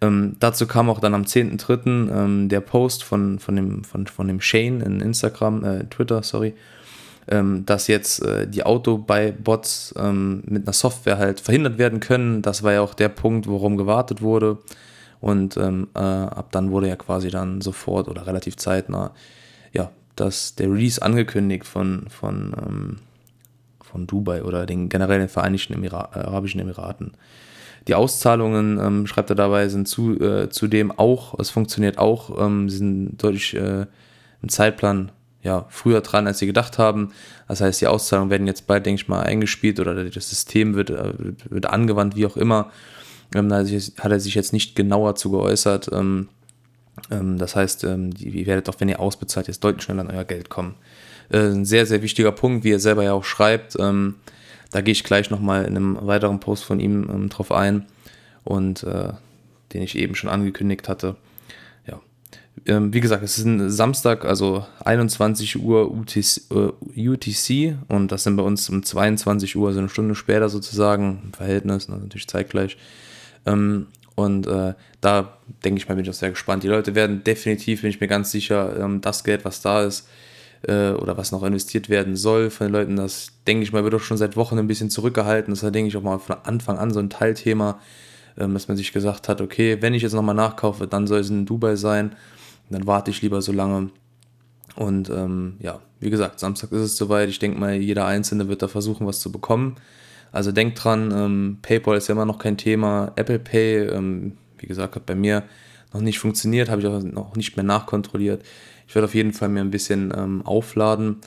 Ähm, 0.00 0.34
dazu 0.40 0.66
kam 0.66 0.90
auch 0.90 0.98
dann 0.98 1.14
am 1.14 1.22
10.3. 1.22 2.10
Ähm, 2.12 2.48
der 2.48 2.60
Post 2.60 3.04
von, 3.04 3.38
von, 3.38 3.54
dem, 3.54 3.84
von, 3.84 4.08
von 4.08 4.26
dem 4.26 4.40
Shane 4.40 4.80
in 4.80 5.00
Instagram, 5.00 5.64
äh, 5.64 5.84
Twitter, 5.84 6.24
sorry, 6.24 6.54
ähm, 7.28 7.64
dass 7.66 7.86
jetzt 7.86 8.20
äh, 8.24 8.48
die 8.48 8.64
Auto-Buy-Bots 8.64 9.94
ähm, 9.96 10.42
mit 10.46 10.64
einer 10.64 10.72
Software 10.72 11.18
halt 11.18 11.38
verhindert 11.38 11.78
werden 11.78 12.00
können. 12.00 12.42
Das 12.42 12.64
war 12.64 12.72
ja 12.72 12.80
auch 12.80 12.94
der 12.94 13.10
Punkt, 13.10 13.46
worum 13.46 13.76
gewartet 13.76 14.22
wurde. 14.22 14.58
Und 15.20 15.56
ähm, 15.56 15.86
äh, 15.94 16.00
ab 16.00 16.48
dann 16.50 16.72
wurde 16.72 16.88
ja 16.88 16.96
quasi 16.96 17.30
dann 17.30 17.60
sofort 17.60 18.08
oder 18.08 18.26
relativ 18.26 18.56
zeitnah 18.56 19.12
ja, 19.72 19.90
dass 20.16 20.54
der 20.54 20.70
Release 20.70 21.00
angekündigt 21.00 21.66
von, 21.66 22.06
von, 22.08 22.54
ähm, 22.66 22.96
von 23.82 24.06
Dubai 24.06 24.42
oder 24.42 24.66
den 24.66 24.88
generellen 24.88 25.28
Vereinigten 25.28 25.74
Emira 25.74 26.10
Arabischen 26.12 26.60
Emiraten. 26.60 27.12
Die 27.88 27.94
Auszahlungen, 27.94 28.78
ähm, 28.78 29.06
schreibt 29.06 29.30
er 29.30 29.36
dabei, 29.36 29.68
sind 29.68 29.88
zu, 29.88 30.18
äh, 30.20 30.48
zudem 30.50 30.92
auch, 30.92 31.38
es 31.38 31.50
funktioniert 31.50 31.98
auch, 31.98 32.44
ähm, 32.44 32.68
sind 32.68 33.16
deutlich 33.22 33.54
äh, 33.54 33.86
im 34.42 34.48
Zeitplan 34.48 35.10
ja, 35.42 35.66
früher 35.68 36.00
dran, 36.00 36.26
als 36.26 36.38
sie 36.38 36.46
gedacht 36.46 36.78
haben. 36.78 37.12
Das 37.48 37.60
heißt, 37.60 37.80
die 37.80 37.88
Auszahlungen 37.88 38.30
werden 38.30 38.46
jetzt 38.46 38.68
bald, 38.68 38.86
denke 38.86 39.02
ich 39.02 39.08
mal, 39.08 39.22
eingespielt 39.22 39.80
oder 39.80 40.04
das 40.04 40.30
System 40.30 40.74
wird, 40.74 40.90
äh, 40.90 41.12
wird 41.48 41.66
angewandt, 41.66 42.14
wie 42.14 42.26
auch 42.26 42.36
immer. 42.36 42.70
Ähm, 43.34 43.48
da 43.48 43.58
hat 43.58 44.12
er 44.12 44.20
sich 44.20 44.34
jetzt 44.34 44.52
nicht 44.52 44.76
genauer 44.76 45.16
zu 45.16 45.30
geäußert. 45.30 45.90
Ähm, 45.92 46.28
das 47.08 47.56
heißt, 47.56 47.84
ähm, 47.84 48.10
ihr 48.18 48.46
werdet 48.46 48.68
auch, 48.68 48.78
wenn 48.78 48.88
ihr 48.88 49.00
ausbezahlt, 49.00 49.48
jetzt 49.48 49.64
deutlich 49.64 49.84
schneller 49.84 50.02
an 50.02 50.10
euer 50.10 50.24
Geld 50.24 50.48
kommen. 50.48 50.74
Äh, 51.30 51.38
ein 51.38 51.64
sehr, 51.64 51.86
sehr 51.86 52.02
wichtiger 52.02 52.32
Punkt, 52.32 52.64
wie 52.64 52.72
er 52.72 52.78
selber 52.78 53.02
ja 53.02 53.12
auch 53.12 53.24
schreibt. 53.24 53.76
Ähm, 53.78 54.16
da 54.70 54.80
gehe 54.80 54.92
ich 54.92 55.04
gleich 55.04 55.30
nochmal 55.30 55.64
in 55.64 55.76
einem 55.76 55.98
weiteren 56.00 56.40
Post 56.40 56.64
von 56.64 56.80
ihm 56.80 57.28
drauf 57.28 57.52
ein 57.52 57.86
und 58.44 58.82
äh, 58.84 59.12
den 59.72 59.82
ich 59.82 59.96
eben 59.96 60.14
schon 60.14 60.30
angekündigt 60.30 60.88
hatte. 60.88 61.16
Ja. 61.86 62.00
wie 62.92 63.00
gesagt, 63.00 63.22
es 63.22 63.38
ist 63.38 63.44
ein 63.44 63.70
Samstag, 63.70 64.24
also 64.24 64.66
21 64.84 65.62
Uhr 65.62 65.90
UTC, 65.90 66.50
äh, 66.50 67.74
und 67.88 68.12
das 68.12 68.24
sind 68.24 68.36
bei 68.36 68.42
uns 68.42 68.68
um 68.68 68.82
22 68.82 69.56
Uhr, 69.56 69.68
also 69.68 69.78
eine 69.78 69.88
Stunde 69.88 70.14
später 70.14 70.48
sozusagen, 70.48 71.22
im 71.24 71.32
Verhältnis, 71.32 71.88
natürlich 71.88 72.28
zeitgleich. 72.28 72.76
Und 73.44 74.46
da 75.02 75.36
denke 75.64 75.78
ich 75.78 75.88
mal, 75.88 75.96
bin 75.96 76.04
ich 76.04 76.10
auch 76.10 76.14
sehr 76.14 76.30
gespannt. 76.30 76.62
Die 76.62 76.68
Leute 76.68 76.94
werden 76.94 77.24
definitiv, 77.24 77.82
bin 77.82 77.90
ich 77.90 78.00
mir 78.00 78.06
ganz 78.06 78.30
sicher, 78.30 78.78
ähm, 78.78 79.00
das 79.02 79.24
Geld, 79.24 79.44
was 79.44 79.60
da 79.60 79.82
ist 79.82 80.08
äh, 80.62 80.92
oder 80.92 81.16
was 81.16 81.32
noch 81.32 81.42
investiert 81.42 81.88
werden 81.88 82.16
soll 82.16 82.50
von 82.50 82.68
den 82.68 82.72
Leuten, 82.72 82.96
das 82.96 83.32
denke 83.46 83.64
ich 83.64 83.72
mal, 83.72 83.82
wird 83.82 83.94
auch 83.94 84.00
schon 84.00 84.16
seit 84.16 84.36
Wochen 84.36 84.58
ein 84.58 84.68
bisschen 84.68 84.90
zurückgehalten. 84.90 85.52
Das 85.52 85.64
war, 85.64 85.72
denke 85.72 85.88
ich, 85.88 85.96
auch 85.96 86.02
mal 86.02 86.18
von 86.18 86.36
Anfang 86.44 86.78
an 86.78 86.92
so 86.92 87.00
ein 87.00 87.10
Teilthema, 87.10 87.80
ähm, 88.38 88.54
dass 88.54 88.68
man 88.68 88.76
sich 88.76 88.92
gesagt 88.92 89.28
hat, 89.28 89.40
okay, 89.40 89.78
wenn 89.80 89.92
ich 89.92 90.02
jetzt 90.02 90.14
nochmal 90.14 90.36
nachkaufe, 90.36 90.86
dann 90.86 91.08
soll 91.08 91.18
es 91.18 91.30
in 91.30 91.46
Dubai 91.46 91.76
sein. 91.76 92.14
dann 92.70 92.86
warte 92.86 93.10
ich 93.10 93.20
lieber 93.22 93.42
so 93.42 93.52
lange. 93.52 93.90
Und 94.76 95.10
ähm, 95.10 95.56
ja, 95.58 95.80
wie 96.00 96.10
gesagt, 96.10 96.38
Samstag 96.40 96.72
ist 96.72 96.80
es 96.80 96.96
soweit. 96.96 97.28
Ich 97.28 97.40
denke 97.40 97.58
mal, 97.58 97.74
jeder 97.74 98.06
Einzelne 98.06 98.48
wird 98.48 98.62
da 98.62 98.68
versuchen, 98.68 99.06
was 99.06 99.20
zu 99.20 99.32
bekommen. 99.32 99.76
Also 100.30 100.52
denkt 100.52 100.82
dran, 100.82 101.12
ähm, 101.14 101.58
PayPal 101.60 101.98
ist 101.98 102.08
ja 102.08 102.14
immer 102.14 102.24
noch 102.24 102.38
kein 102.38 102.56
Thema. 102.56 103.12
Apple 103.16 103.38
Pay, 103.38 103.88
ähm, 103.88 104.38
wie 104.62 104.66
gesagt, 104.66 104.96
hat 104.96 105.06
bei 105.06 105.14
mir 105.14 105.44
noch 105.92 106.00
nicht 106.00 106.18
funktioniert, 106.18 106.70
habe 106.70 106.80
ich 106.80 106.86
auch 106.86 107.02
noch 107.02 107.36
nicht 107.36 107.56
mehr 107.56 107.64
nachkontrolliert. 107.64 108.42
Ich 108.86 108.94
werde 108.94 109.06
auf 109.06 109.14
jeden 109.14 109.32
Fall 109.32 109.48
mir 109.48 109.60
ein 109.60 109.70
bisschen 109.70 110.12
ähm, 110.16 110.42
aufladen, 110.44 111.18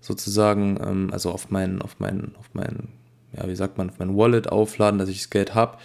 sozusagen, 0.00 0.78
ähm, 0.82 1.08
also 1.12 1.30
auf 1.30 1.50
meinen, 1.50 1.82
auf 1.82 1.98
meinen, 2.00 2.34
auf 2.38 2.52
meinen, 2.54 2.88
ja, 3.36 3.48
wie 3.48 3.56
sagt 3.56 3.78
man, 3.78 3.90
auf 3.90 3.98
mein 3.98 4.16
Wallet 4.16 4.48
aufladen, 4.48 4.98
dass 4.98 5.08
ich 5.08 5.18
das 5.18 5.30
Geld 5.30 5.54
habe. 5.54 5.78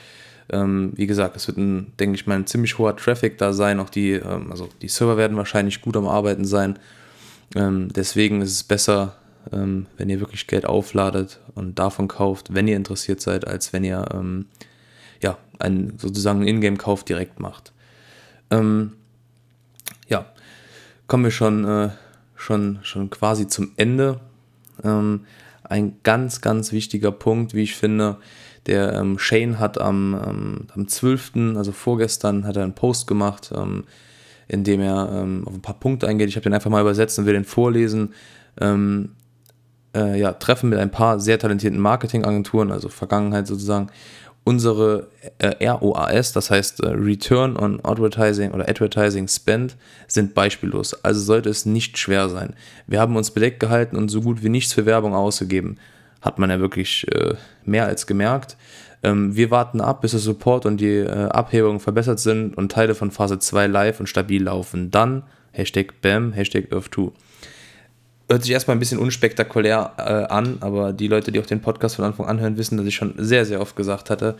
Ähm, 0.50 0.94
wie 0.96 1.08
gesagt, 1.08 1.36
es 1.36 1.48
wird 1.48 1.58
ein, 1.58 1.94
denke 2.00 2.16
ich 2.16 2.26
mal, 2.26 2.36
ein 2.36 2.48
ziemlich 2.48 2.78
hoher 2.78 2.96
Traffic 2.96 3.38
da 3.38 3.54
sein. 3.54 3.80
Auch 3.80 3.90
die, 3.90 4.14
ähm, 4.14 4.52
also 4.52 4.70
die 4.82 4.88
Server 4.88 5.18
werden 5.18 5.38
wahrscheinlich 5.38 5.82
gut 5.82 5.98
am 5.98 6.08
Arbeiten 6.08 6.46
sein. 6.46 6.80
Ähm, 7.56 7.90
deswegen 7.94 8.42
ist 8.42 8.52
es 8.52 8.64
besser, 8.64 9.16
ähm, 9.52 9.88
wenn 9.98 10.10
ihr 10.10 10.20
wirklich 10.20 10.48
Geld 10.48 10.66
aufladet 10.66 11.40
und 11.56 11.80
davon 11.80 12.08
kauft, 12.08 12.54
wenn 12.54 12.68
ihr 12.68 12.76
interessiert 12.78 13.22
seid, 13.22 13.48
als 13.48 13.74
wenn 13.74 13.84
ihr 13.84 14.06
einen 15.60 15.98
sozusagen 15.98 16.46
Ingame-Kauf 16.46 17.04
direkt 17.04 17.40
macht. 17.40 17.74
Ähm, 18.50 18.94
ja, 20.08 20.26
kommen 21.08 21.24
wir 21.24 21.32
schon, 21.32 21.66
äh, 21.66 21.90
schon, 22.36 22.80
schon 22.84 23.10
quasi 23.10 23.48
zum 23.48 23.72
Ende. 23.78 24.20
Ähm, 24.84 25.22
ein 25.64 25.98
ganz, 26.04 26.42
ganz 26.42 26.72
wichtiger 26.72 27.12
Punkt, 27.12 27.54
wie 27.54 27.64
ich 27.64 27.76
finde. 27.76 28.18
Der 28.68 28.94
ähm, 28.94 29.18
Shane 29.18 29.60
hat 29.60 29.80
am, 29.80 30.14
ähm, 30.14 30.68
am 30.74 30.88
12., 30.88 31.56
also 31.56 31.72
vorgestern, 31.72 32.46
hat 32.46 32.58
er 32.58 32.64
einen 32.64 32.76
Post 32.76 33.08
gemacht, 33.08 33.52
ähm, 33.56 33.86
in 34.48 34.64
dem 34.64 34.82
er 34.82 35.10
ähm, 35.12 35.44
auf 35.46 35.54
ein 35.54 35.62
paar 35.62 35.80
Punkte 35.80 36.08
eingeht. 36.08 36.30
Ich 36.30 36.36
habe 36.36 36.44
den 36.44 36.54
einfach 36.54 36.70
mal 36.70 36.82
übersetzt 36.82 37.18
und 37.20 37.26
will 37.26 37.34
den 37.34 37.46
vorlesen. 37.46 38.14
Ähm, 38.60 39.12
äh, 39.96 40.20
ja, 40.20 40.34
Treffen 40.34 40.70
mit 40.70 40.80
ein 40.80 40.92
paar 40.92 41.20
sehr 41.20 41.40
talentierten 41.40 41.80
Marketingagenturen, 41.80 42.72
also 42.72 42.90
Vergangenheit 42.90 43.48
sozusagen, 43.48 43.88
unsere 44.48 45.08
äh, 45.40 45.68
ROAS, 45.68 46.32
das 46.32 46.50
heißt 46.50 46.80
äh, 46.80 46.88
Return 46.88 47.58
on 47.58 47.84
Advertising 47.84 48.52
oder 48.52 48.70
Advertising 48.70 49.28
Spend, 49.28 49.76
sind 50.08 50.34
beispiellos. 50.34 50.94
Also 51.04 51.20
sollte 51.20 51.50
es 51.50 51.66
nicht 51.66 51.98
schwer 51.98 52.30
sein. 52.30 52.54
Wir 52.88 53.02
haben 53.02 53.18
uns 53.18 53.32
bedeckt 53.32 53.60
gehalten 53.60 53.98
und 53.98 54.08
so 54.08 54.22
gut 54.22 54.44
wie 54.44 54.50
nichts 54.50 54.72
für 54.72 54.86
Werbung 54.86 55.14
ausgegeben. 55.14 55.78
Hat 56.22 56.40
man 56.40 56.50
ja 56.50 56.62
wirklich 56.62 57.06
äh, 57.14 57.34
mehr 57.66 57.88
als 57.88 58.08
gemerkt. 58.08 58.56
Ähm, 59.04 59.36
wir 59.36 59.52
warten 59.52 59.82
ab, 59.82 60.00
bis 60.00 60.12
der 60.12 60.22
Support 60.22 60.66
und 60.66 60.78
die 60.80 60.96
äh, 60.96 61.28
Abhebungen 61.28 61.82
verbessert 61.82 62.22
sind 62.22 62.58
und 62.58 62.72
Teile 62.72 62.96
von 62.96 63.12
Phase 63.12 63.40
2 63.40 63.68
live 63.68 64.00
und 64.00 64.08
stabil 64.08 64.42
laufen. 64.42 64.92
Dann 64.92 65.24
Hashtag 65.52 66.00
BAM, 66.02 66.32
Hashtag 66.32 66.72
Earth2 66.72 67.12
hört 68.30 68.44
sich 68.44 68.52
erstmal 68.52 68.76
ein 68.76 68.80
bisschen 68.80 69.00
unspektakulär 69.00 69.94
äh, 69.98 70.34
an, 70.34 70.58
aber 70.60 70.94
die 70.94 71.08
Leute, 71.08 71.32
die 71.32 71.40
auch 71.40 71.46
den 71.46 71.62
Podcast 71.62 71.96
von 71.96 72.06
Anfang 72.06 72.26
an 72.26 72.40
hören, 72.40 72.58
wissen, 72.58 72.78
dass 72.78 72.86
ich 72.86 72.96
schon 72.96 73.14
sehr, 73.18 73.46
sehr 73.46 73.62
oft 73.62 73.76
gesagt 73.76 74.10
hatte, 74.10 74.36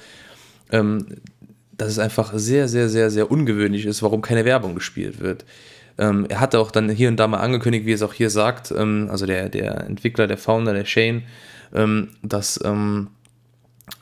ähm, 0.72 1.06
dass 1.72 1.90
es 1.90 2.00
einfach 2.00 2.34
sehr, 2.36 2.68
sehr, 2.68 2.90
sehr, 2.90 3.10
sehr 3.10 3.32
ungewöhnlich 3.32 3.86
ist, 3.86 4.04
warum 4.04 4.22
keine 4.22 4.46
Werbung 4.46 4.76
gespielt 4.76 5.20
wird. 5.20 5.46
Ähm, 5.98 6.26
er 6.30 6.40
hatte 6.40 6.60
auch 6.60 6.72
dann 6.72 6.90
hier 6.90 7.08
und 7.08 7.18
da 7.18 7.28
mal 7.28 7.40
angekündigt, 7.40 7.86
wie 7.86 7.94
es 7.94 8.02
auch 8.02 8.14
hier 8.14 8.30
sagt, 8.30 8.72
ähm, 8.72 9.08
also 9.10 9.26
der, 9.26 9.50
der 9.50 9.86
Entwickler, 9.86 10.28
der 10.28 10.38
Founder, 10.38 10.74
der 10.74 10.86
Shane, 10.86 11.24
ähm, 11.74 12.10
dass 12.22 12.60
ähm, 12.64 13.08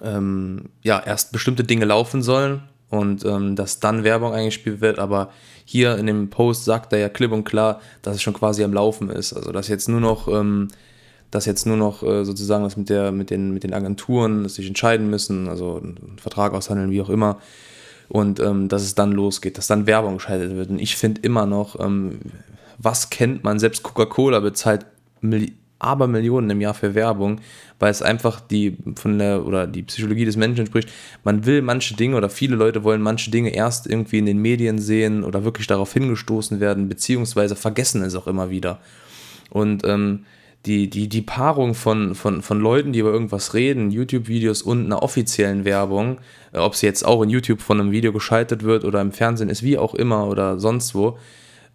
ähm, 0.02 0.70
ja 0.82 1.02
erst 1.06 1.32
bestimmte 1.32 1.64
Dinge 1.64 1.86
laufen 1.86 2.22
sollen 2.22 2.64
und 2.98 3.24
dass 3.58 3.80
dann 3.80 4.04
Werbung 4.04 4.34
eingespielt 4.34 4.82
wird, 4.82 5.00
aber 5.00 5.30
hier 5.66 5.98
in 5.98 6.06
dem 6.06 6.30
Post 6.30 6.64
sagt 6.64 6.94
er 6.94 7.00
ja 7.00 7.10
klipp 7.10 7.32
und 7.32 7.44
klar, 7.44 7.82
dass 8.04 8.16
es 8.16 8.22
schon 8.22 8.36
quasi 8.36 8.64
am 8.64 8.72
Laufen 8.72 9.10
ist. 9.10 9.34
Also 9.34 9.52
dass 9.52 9.68
jetzt 9.68 9.90
nur 9.90 10.00
noch, 10.00 10.28
ähm, 10.28 10.70
dass 11.32 11.46
jetzt 11.46 11.66
nur 11.66 11.76
noch 11.76 12.04
äh, 12.04 12.24
sozusagen 12.24 12.64
das 12.64 12.78
mit, 12.78 12.90
der, 12.90 13.12
mit, 13.12 13.32
den, 13.32 13.52
mit 13.52 13.64
den 13.64 13.74
Agenturen 13.74 14.48
sich 14.48 14.68
entscheiden 14.68 15.10
müssen, 15.10 15.50
also 15.50 15.78
einen 15.78 16.18
Vertrag 16.18 16.54
aushandeln, 16.54 16.92
wie 16.92 17.02
auch 17.02 17.10
immer. 17.10 17.40
Und 18.08 18.40
ähm, 18.40 18.70
dass 18.70 18.84
es 18.84 18.94
dann 18.94 19.12
losgeht, 19.12 19.58
dass 19.58 19.66
dann 19.66 19.88
Werbung 19.88 20.18
geschaltet 20.18 20.56
wird. 20.56 20.70
Und 20.70 20.78
ich 20.78 20.96
finde 20.96 21.22
immer 21.22 21.48
noch, 21.48 21.80
ähm, 21.80 22.20
was 22.78 23.10
kennt 23.10 23.44
man? 23.44 23.58
Selbst 23.58 23.82
Coca-Cola 23.82 24.40
bezahlt 24.42 24.86
Millionen 25.80 25.92
Abermillionen 25.92 26.50
im 26.50 26.62
Jahr 26.62 26.74
für 26.74 26.96
Werbung, 26.96 27.42
weil 27.80 27.92
es 27.92 28.02
einfach 28.02 28.40
die 28.40 28.78
von 28.96 29.20
der 29.20 29.46
oder 29.46 29.68
die 29.68 29.84
Psychologie 29.84 30.26
des 30.26 30.38
Menschen 30.38 30.62
entspricht. 30.62 30.90
Man 31.24 31.46
will 31.46 31.62
manche 31.62 31.96
Dinge 31.96 32.16
oder 32.16 32.30
viele 32.30 32.56
Leute 32.56 32.84
wollen 32.84 33.02
manche 33.02 33.32
Dinge 33.32 33.50
erst 33.50 33.88
irgendwie 33.88 34.20
in 34.20 34.26
den 34.26 34.42
Medien 34.42 34.80
sehen 34.80 35.24
oder 35.24 35.44
wirklich 35.44 35.68
darauf 35.68 35.94
hingestoßen 35.94 36.60
werden, 36.60 36.90
beziehungsweise 36.90 37.56
vergessen 37.56 38.02
es 38.04 38.16
auch 38.16 38.28
immer 38.28 38.50
wieder. 38.50 38.80
Und 39.50 39.86
ähm, 39.86 40.26
die, 40.66 40.90
die, 40.90 41.08
die 41.08 41.22
Paarung 41.22 41.76
von, 41.76 42.16
von, 42.16 42.42
von 42.42 42.60
Leuten, 42.60 42.92
die 42.92 43.00
über 43.00 43.12
irgendwas 43.12 43.54
reden, 43.54 43.92
YouTube-Videos 43.92 44.64
und 44.64 44.86
einer 44.86 45.04
offiziellen 45.04 45.64
Werbung, 45.64 46.18
äh, 46.54 46.58
ob 46.58 46.76
sie 46.76 46.88
jetzt 46.88 47.06
auch 47.06 47.22
in 47.22 47.30
YouTube 47.30 47.62
von 47.62 47.80
einem 47.80 47.92
Video 47.92 48.12
geschaltet 48.12 48.64
wird 48.64 48.84
oder 48.84 49.02
im 49.02 49.12
Fernsehen 49.12 49.50
ist, 49.50 49.62
wie 49.62 49.78
auch 49.78 49.94
immer 49.94 50.28
oder 50.28 50.60
sonst 50.60 50.96
wo, 50.96 51.20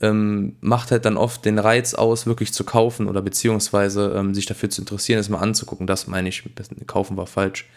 ähm, 0.00 0.57
macht 0.61 0.90
halt 0.90 1.04
dann 1.04 1.16
oft 1.16 1.45
den 1.45 1.59
Reiz 1.59 1.95
aus, 1.95 2.26
wirklich 2.26 2.52
zu 2.52 2.64
kaufen 2.64 3.07
oder 3.09 3.23
beziehungsweise 3.23 4.14
ähm, 4.16 4.35
sich 4.35 4.47
dafür 4.47 4.71
zu 4.71 4.80
interessieren, 4.80 5.19
es 5.19 5.28
mal 5.28 5.38
anzugucken. 5.38 5.87
Das 5.87 6.07
meine 6.07 6.28
ich, 6.28 6.42
kaufen 6.87 7.16
war 7.16 7.26
falsch. 7.26 7.69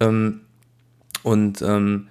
Ähm, 0.00 0.42
und 1.22 1.62
ähm, 1.62 2.08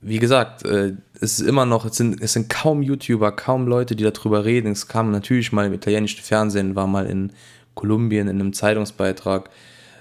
wie 0.00 0.18
gesagt, 0.18 0.64
äh, 0.64 0.94
es 1.20 1.38
ist 1.38 1.46
immer 1.46 1.66
noch, 1.66 1.84
es 1.84 1.96
sind, 1.96 2.20
es 2.20 2.32
sind 2.32 2.48
kaum 2.48 2.82
YouTuber, 2.82 3.32
kaum 3.32 3.66
Leute, 3.66 3.96
die 3.96 4.04
darüber 4.04 4.44
reden. 4.44 4.72
Es 4.72 4.88
kam 4.88 5.10
natürlich 5.10 5.52
mal 5.52 5.66
im 5.66 5.72
italienischen 5.72 6.22
Fernsehen, 6.22 6.76
war 6.76 6.86
mal 6.86 7.06
in 7.06 7.32
Kolumbien 7.74 8.28
in 8.28 8.40
einem 8.40 8.52
Zeitungsbeitrag. 8.52 9.50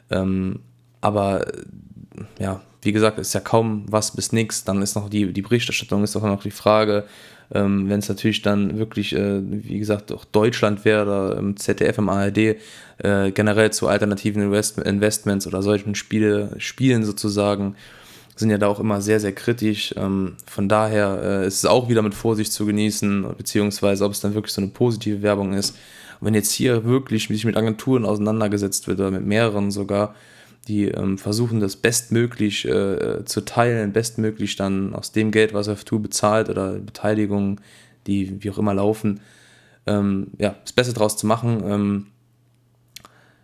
Ähm, 0.10 0.62
aber 1.02 1.46
ja, 2.40 2.62
wie 2.82 2.92
gesagt, 2.92 3.20
ist 3.20 3.34
ja 3.34 3.40
kaum 3.40 3.86
was 3.88 4.16
bis 4.16 4.32
nichts. 4.32 4.64
Dann 4.64 4.82
ist 4.82 4.96
noch 4.96 5.10
die, 5.10 5.32
die 5.34 5.42
Berichterstattung, 5.42 6.04
ist 6.04 6.16
auch 6.16 6.24
noch 6.24 6.44
die 6.44 6.52
Frage, 6.52 7.06
ähm, 7.54 7.90
Wenn 7.90 8.00
es 8.00 8.10
natürlich 8.10 8.42
dann 8.42 8.78
wirklich, 8.78 9.16
äh, 9.16 9.40
wie 9.42 9.80
gesagt, 9.80 10.12
auch 10.12 10.26
Deutschland 10.26 10.84
wäre 10.84 11.04
oder 11.04 11.38
im 11.38 11.56
ZDF, 11.56 11.98
im 11.98 12.10
ARD, 12.10 12.38
äh, 12.38 13.32
generell 13.32 13.72
zu 13.72 13.88
alternativen 13.88 14.42
Invest 14.42 14.78
Investments 14.80 15.48
oder 15.48 15.62
solchen 15.62 15.96
Spiele, 15.96 16.52
Spielen 16.58 17.06
sozusagen, 17.06 17.76
sind 18.36 18.50
ja 18.50 18.58
da 18.58 18.68
auch 18.68 18.80
immer 18.80 19.02
sehr, 19.02 19.20
sehr 19.20 19.32
kritisch. 19.32 19.94
Ähm, 19.98 20.36
von 20.46 20.68
daher 20.68 21.22
äh, 21.24 21.48
ist 21.48 21.60
es 21.60 21.66
auch 21.66 21.90
wieder 21.90 22.02
mit 22.02 22.14
Vorsicht 22.14 22.52
zu 22.52 22.66
genießen, 22.66 23.26
beziehungsweise 23.38 24.04
ob 24.04 24.12
es 24.12 24.20
dann 24.20 24.34
wirklich 24.34 24.54
so 24.54 24.62
eine 24.62 24.72
positive 24.72 25.22
Werbung 25.22 25.54
ist. 25.54 25.72
Und 26.20 26.28
wenn 26.28 26.34
jetzt 26.34 26.52
hier 26.52 26.84
wirklich 26.84 27.28
sich 27.28 27.46
mit 27.46 27.56
Agenturen 27.56 28.06
auseinandergesetzt 28.06 28.88
wird 28.88 29.00
oder 29.00 29.12
mit 29.12 29.26
mehreren 29.26 29.72
sogar, 29.72 30.16
die 30.68 30.86
ähm, 30.86 31.18
versuchen 31.18 31.60
das 31.60 31.76
bestmöglich 31.76 32.66
äh, 32.66 33.24
zu 33.26 33.42
teilen, 33.42 33.94
bestmöglich 33.94 34.56
dann 34.56 34.94
aus 34.94 35.12
dem 35.12 35.32
Geld, 35.32 35.54
was 35.54 35.70
F2 35.70 36.00
bezahlt 36.00 36.50
oder 36.50 36.74
Beteiligungen, 36.74 37.62
die 38.06 38.44
wie 38.44 38.50
auch 38.52 38.58
immer 38.58 38.74
laufen, 38.74 39.22
ähm, 39.86 40.28
ja, 40.38 40.56
das 40.64 40.74
Beste 40.74 40.94
draus 40.94 41.18
zu 41.18 41.26
machen. 41.26 41.64
Ähm, 41.66 42.08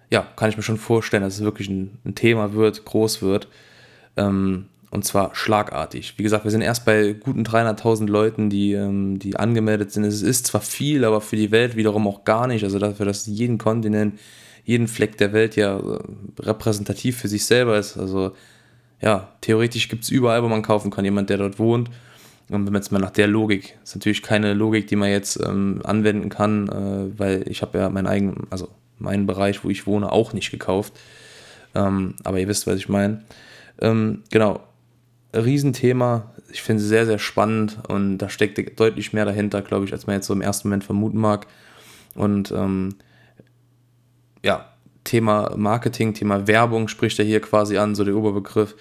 ja, 0.09 0.27
kann 0.35 0.49
ich 0.49 0.57
mir 0.57 0.63
schon 0.63 0.77
vorstellen, 0.77 1.23
dass 1.23 1.35
es 1.35 1.43
wirklich 1.43 1.69
ein, 1.69 1.97
ein 2.05 2.15
Thema 2.15 2.53
wird, 2.53 2.85
groß 2.85 3.21
wird. 3.21 3.47
Ähm, 4.15 4.65
und 4.91 5.03
zwar 5.05 5.33
schlagartig. 5.33 6.13
Wie 6.17 6.23
gesagt, 6.23 6.43
wir 6.43 6.51
sind 6.51 6.61
erst 6.61 6.85
bei 6.85 7.13
guten 7.13 7.43
300.000 7.43 8.05
Leuten, 8.07 8.51
die, 8.51 8.73
ähm, 8.73 9.17
die 9.17 9.37
angemeldet 9.37 9.91
sind. 9.91 10.03
Es 10.03 10.21
ist 10.21 10.45
zwar 10.45 10.61
viel, 10.61 11.03
aber 11.03 11.19
für 11.19 11.35
die 11.35 11.49
Welt 11.49 11.75
wiederum 11.75 12.05
auch 12.05 12.25
gar 12.25 12.45
nicht. 12.45 12.63
Also 12.63 12.77
dafür, 12.77 13.07
dass 13.07 13.25
jeden 13.25 13.57
Kontinent 13.57 14.19
jeden 14.63 14.87
Fleck 14.87 15.17
der 15.17 15.33
Welt 15.33 15.55
ja 15.55 15.77
äh, 15.77 15.99
repräsentativ 16.39 17.17
für 17.17 17.27
sich 17.27 17.45
selber 17.45 17.77
ist. 17.77 17.97
Also 17.97 18.33
ja, 19.01 19.29
theoretisch 19.41 19.89
gibt 19.89 20.03
es 20.03 20.09
überall, 20.09 20.43
wo 20.43 20.47
man 20.47 20.61
kaufen 20.61 20.91
kann, 20.91 21.05
jemand, 21.05 21.29
der 21.29 21.37
dort 21.37 21.59
wohnt. 21.59 21.89
Und 22.49 22.65
wenn 22.65 22.73
man 22.73 22.81
jetzt 22.81 22.91
mal 22.91 22.99
nach 22.99 23.11
der 23.11 23.27
Logik, 23.27 23.77
ist 23.83 23.95
natürlich 23.95 24.21
keine 24.21 24.53
Logik, 24.53 24.87
die 24.87 24.95
man 24.95 25.09
jetzt 25.09 25.39
ähm, 25.43 25.81
anwenden 25.83 26.29
kann, 26.29 26.69
äh, 26.69 27.19
weil 27.19 27.47
ich 27.49 27.61
habe 27.61 27.77
ja 27.77 27.89
meinen 27.89 28.07
eigenen, 28.07 28.47
also 28.49 28.69
meinen 28.99 29.25
Bereich, 29.25 29.63
wo 29.63 29.69
ich 29.69 29.87
wohne, 29.87 30.11
auch 30.11 30.33
nicht 30.33 30.51
gekauft. 30.51 30.93
Ähm, 31.75 32.15
aber 32.23 32.39
ihr 32.39 32.47
wisst, 32.47 32.67
was 32.67 32.77
ich 32.77 32.89
meine. 32.89 33.23
Ähm, 33.81 34.23
genau, 34.29 34.61
Riesenthema. 35.33 36.31
Ich 36.51 36.61
finde 36.61 36.83
es 36.83 36.89
sehr, 36.89 37.05
sehr 37.05 37.19
spannend 37.19 37.79
und 37.87 38.19
da 38.19 38.29
steckt 38.29 38.79
deutlich 38.79 39.13
mehr 39.13 39.25
dahinter, 39.25 39.61
glaube 39.61 39.85
ich, 39.85 39.91
als 39.91 40.05
man 40.05 40.17
jetzt 40.17 40.27
so 40.27 40.33
im 40.33 40.41
ersten 40.41 40.67
Moment 40.67 40.83
vermuten 40.83 41.17
mag. 41.17 41.47
Und 42.13 42.51
ähm, 42.51 42.95
ja, 44.43 44.69
Thema 45.03 45.53
Marketing, 45.55 46.13
Thema 46.13 46.47
Werbung 46.47 46.87
spricht 46.87 47.19
er 47.19 47.25
hier 47.25 47.41
quasi 47.41 47.77
an, 47.77 47.95
so 47.95 48.03
der 48.03 48.15
Oberbegriff. 48.15 48.75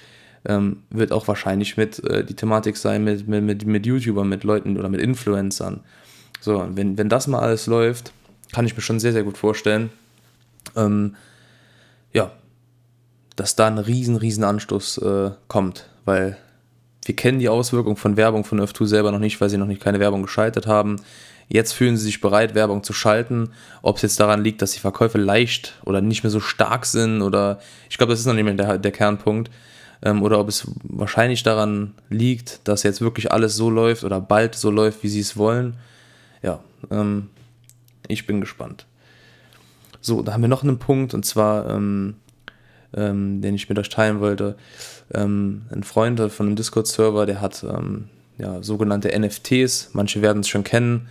Ähm, 0.44 0.82
wird 0.90 1.12
auch 1.12 1.28
wahrscheinlich 1.28 1.76
mit 1.76 2.02
äh, 2.04 2.24
die 2.24 2.34
Thematik 2.34 2.76
sein 2.76 3.04
mit, 3.04 3.28
mit, 3.28 3.44
mit, 3.44 3.64
mit 3.64 3.86
YouTubern, 3.86 4.28
mit 4.28 4.42
Leuten 4.42 4.76
oder 4.76 4.88
mit 4.88 5.00
Influencern. 5.00 5.80
So, 6.40 6.66
wenn, 6.70 6.98
wenn 6.98 7.08
das 7.08 7.28
mal 7.28 7.38
alles 7.38 7.68
läuft, 7.68 8.12
kann 8.52 8.66
ich 8.66 8.74
mir 8.74 8.82
schon 8.82 8.98
sehr, 8.98 9.12
sehr 9.12 9.22
gut 9.22 9.38
vorstellen, 9.38 9.90
ähm, 10.74 11.14
ja, 12.12 12.32
dass 13.36 13.54
da 13.54 13.68
ein 13.68 13.78
riesen, 13.78 14.16
riesen 14.16 14.42
Anstoß 14.42 14.98
äh, 14.98 15.30
kommt, 15.46 15.88
weil 16.04 16.36
wir 17.04 17.16
kennen 17.16 17.38
die 17.38 17.48
Auswirkungen 17.48 17.96
von 17.96 18.16
Werbung 18.16 18.44
von 18.44 18.60
Earth2 18.60 18.86
selber 18.86 19.12
noch 19.12 19.18
nicht, 19.18 19.40
weil 19.40 19.48
sie 19.48 19.58
noch 19.58 19.66
nicht 19.66 19.80
keine 19.82 20.00
Werbung 20.00 20.22
geschaltet 20.22 20.66
haben. 20.66 20.96
Jetzt 21.52 21.72
fühlen 21.72 21.98
sie 21.98 22.04
sich 22.04 22.22
bereit, 22.22 22.54
Werbung 22.54 22.82
zu 22.82 22.94
schalten. 22.94 23.50
Ob 23.82 23.96
es 23.96 24.02
jetzt 24.02 24.18
daran 24.18 24.42
liegt, 24.42 24.62
dass 24.62 24.72
die 24.72 24.80
Verkäufe 24.80 25.18
leicht 25.18 25.74
oder 25.84 26.00
nicht 26.00 26.22
mehr 26.22 26.30
so 26.30 26.40
stark 26.40 26.86
sind 26.86 27.20
oder 27.20 27.60
ich 27.90 27.98
glaube, 27.98 28.14
das 28.14 28.20
ist 28.20 28.26
noch 28.26 28.32
nicht 28.32 28.44
mehr 28.44 28.54
der, 28.54 28.78
der 28.78 28.90
Kernpunkt. 28.90 29.50
Ähm, 30.02 30.22
oder 30.22 30.40
ob 30.40 30.48
es 30.48 30.66
wahrscheinlich 30.82 31.42
daran 31.42 31.92
liegt, 32.08 32.66
dass 32.66 32.84
jetzt 32.84 33.02
wirklich 33.02 33.32
alles 33.32 33.54
so 33.54 33.68
läuft 33.68 34.02
oder 34.02 34.18
bald 34.18 34.54
so 34.54 34.70
läuft, 34.70 35.02
wie 35.02 35.10
sie 35.10 35.20
es 35.20 35.36
wollen. 35.36 35.74
Ja, 36.42 36.60
ähm, 36.90 37.28
ich 38.08 38.26
bin 38.26 38.40
gespannt. 38.40 38.86
So, 40.00 40.22
da 40.22 40.32
haben 40.32 40.40
wir 40.40 40.48
noch 40.48 40.62
einen 40.62 40.78
Punkt 40.78 41.12
und 41.12 41.26
zwar, 41.26 41.68
ähm, 41.68 42.14
ähm 42.94 43.42
den 43.42 43.54
ich 43.54 43.68
mit 43.68 43.78
euch 43.78 43.90
teilen 43.90 44.20
wollte. 44.20 44.56
Ähm, 45.12 45.66
ein 45.70 45.82
Freund 45.82 46.18
von 46.18 46.46
einem 46.46 46.56
Discord-Server, 46.56 47.26
der 47.26 47.42
hat 47.42 47.62
ähm, 47.62 48.08
ja, 48.38 48.62
sogenannte 48.62 49.10
NFTs, 49.16 49.90
manche 49.92 50.22
werden 50.22 50.40
es 50.40 50.48
schon 50.48 50.64
kennen. 50.64 51.08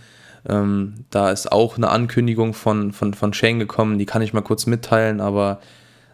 Ähm, 0.48 1.04
da 1.10 1.30
ist 1.30 1.50
auch 1.52 1.76
eine 1.76 1.90
Ankündigung 1.90 2.54
von, 2.54 2.92
von, 2.92 3.14
von 3.14 3.32
Shane 3.32 3.58
gekommen, 3.58 3.98
die 3.98 4.06
kann 4.06 4.22
ich 4.22 4.32
mal 4.32 4.40
kurz 4.40 4.66
mitteilen, 4.66 5.20
aber 5.20 5.60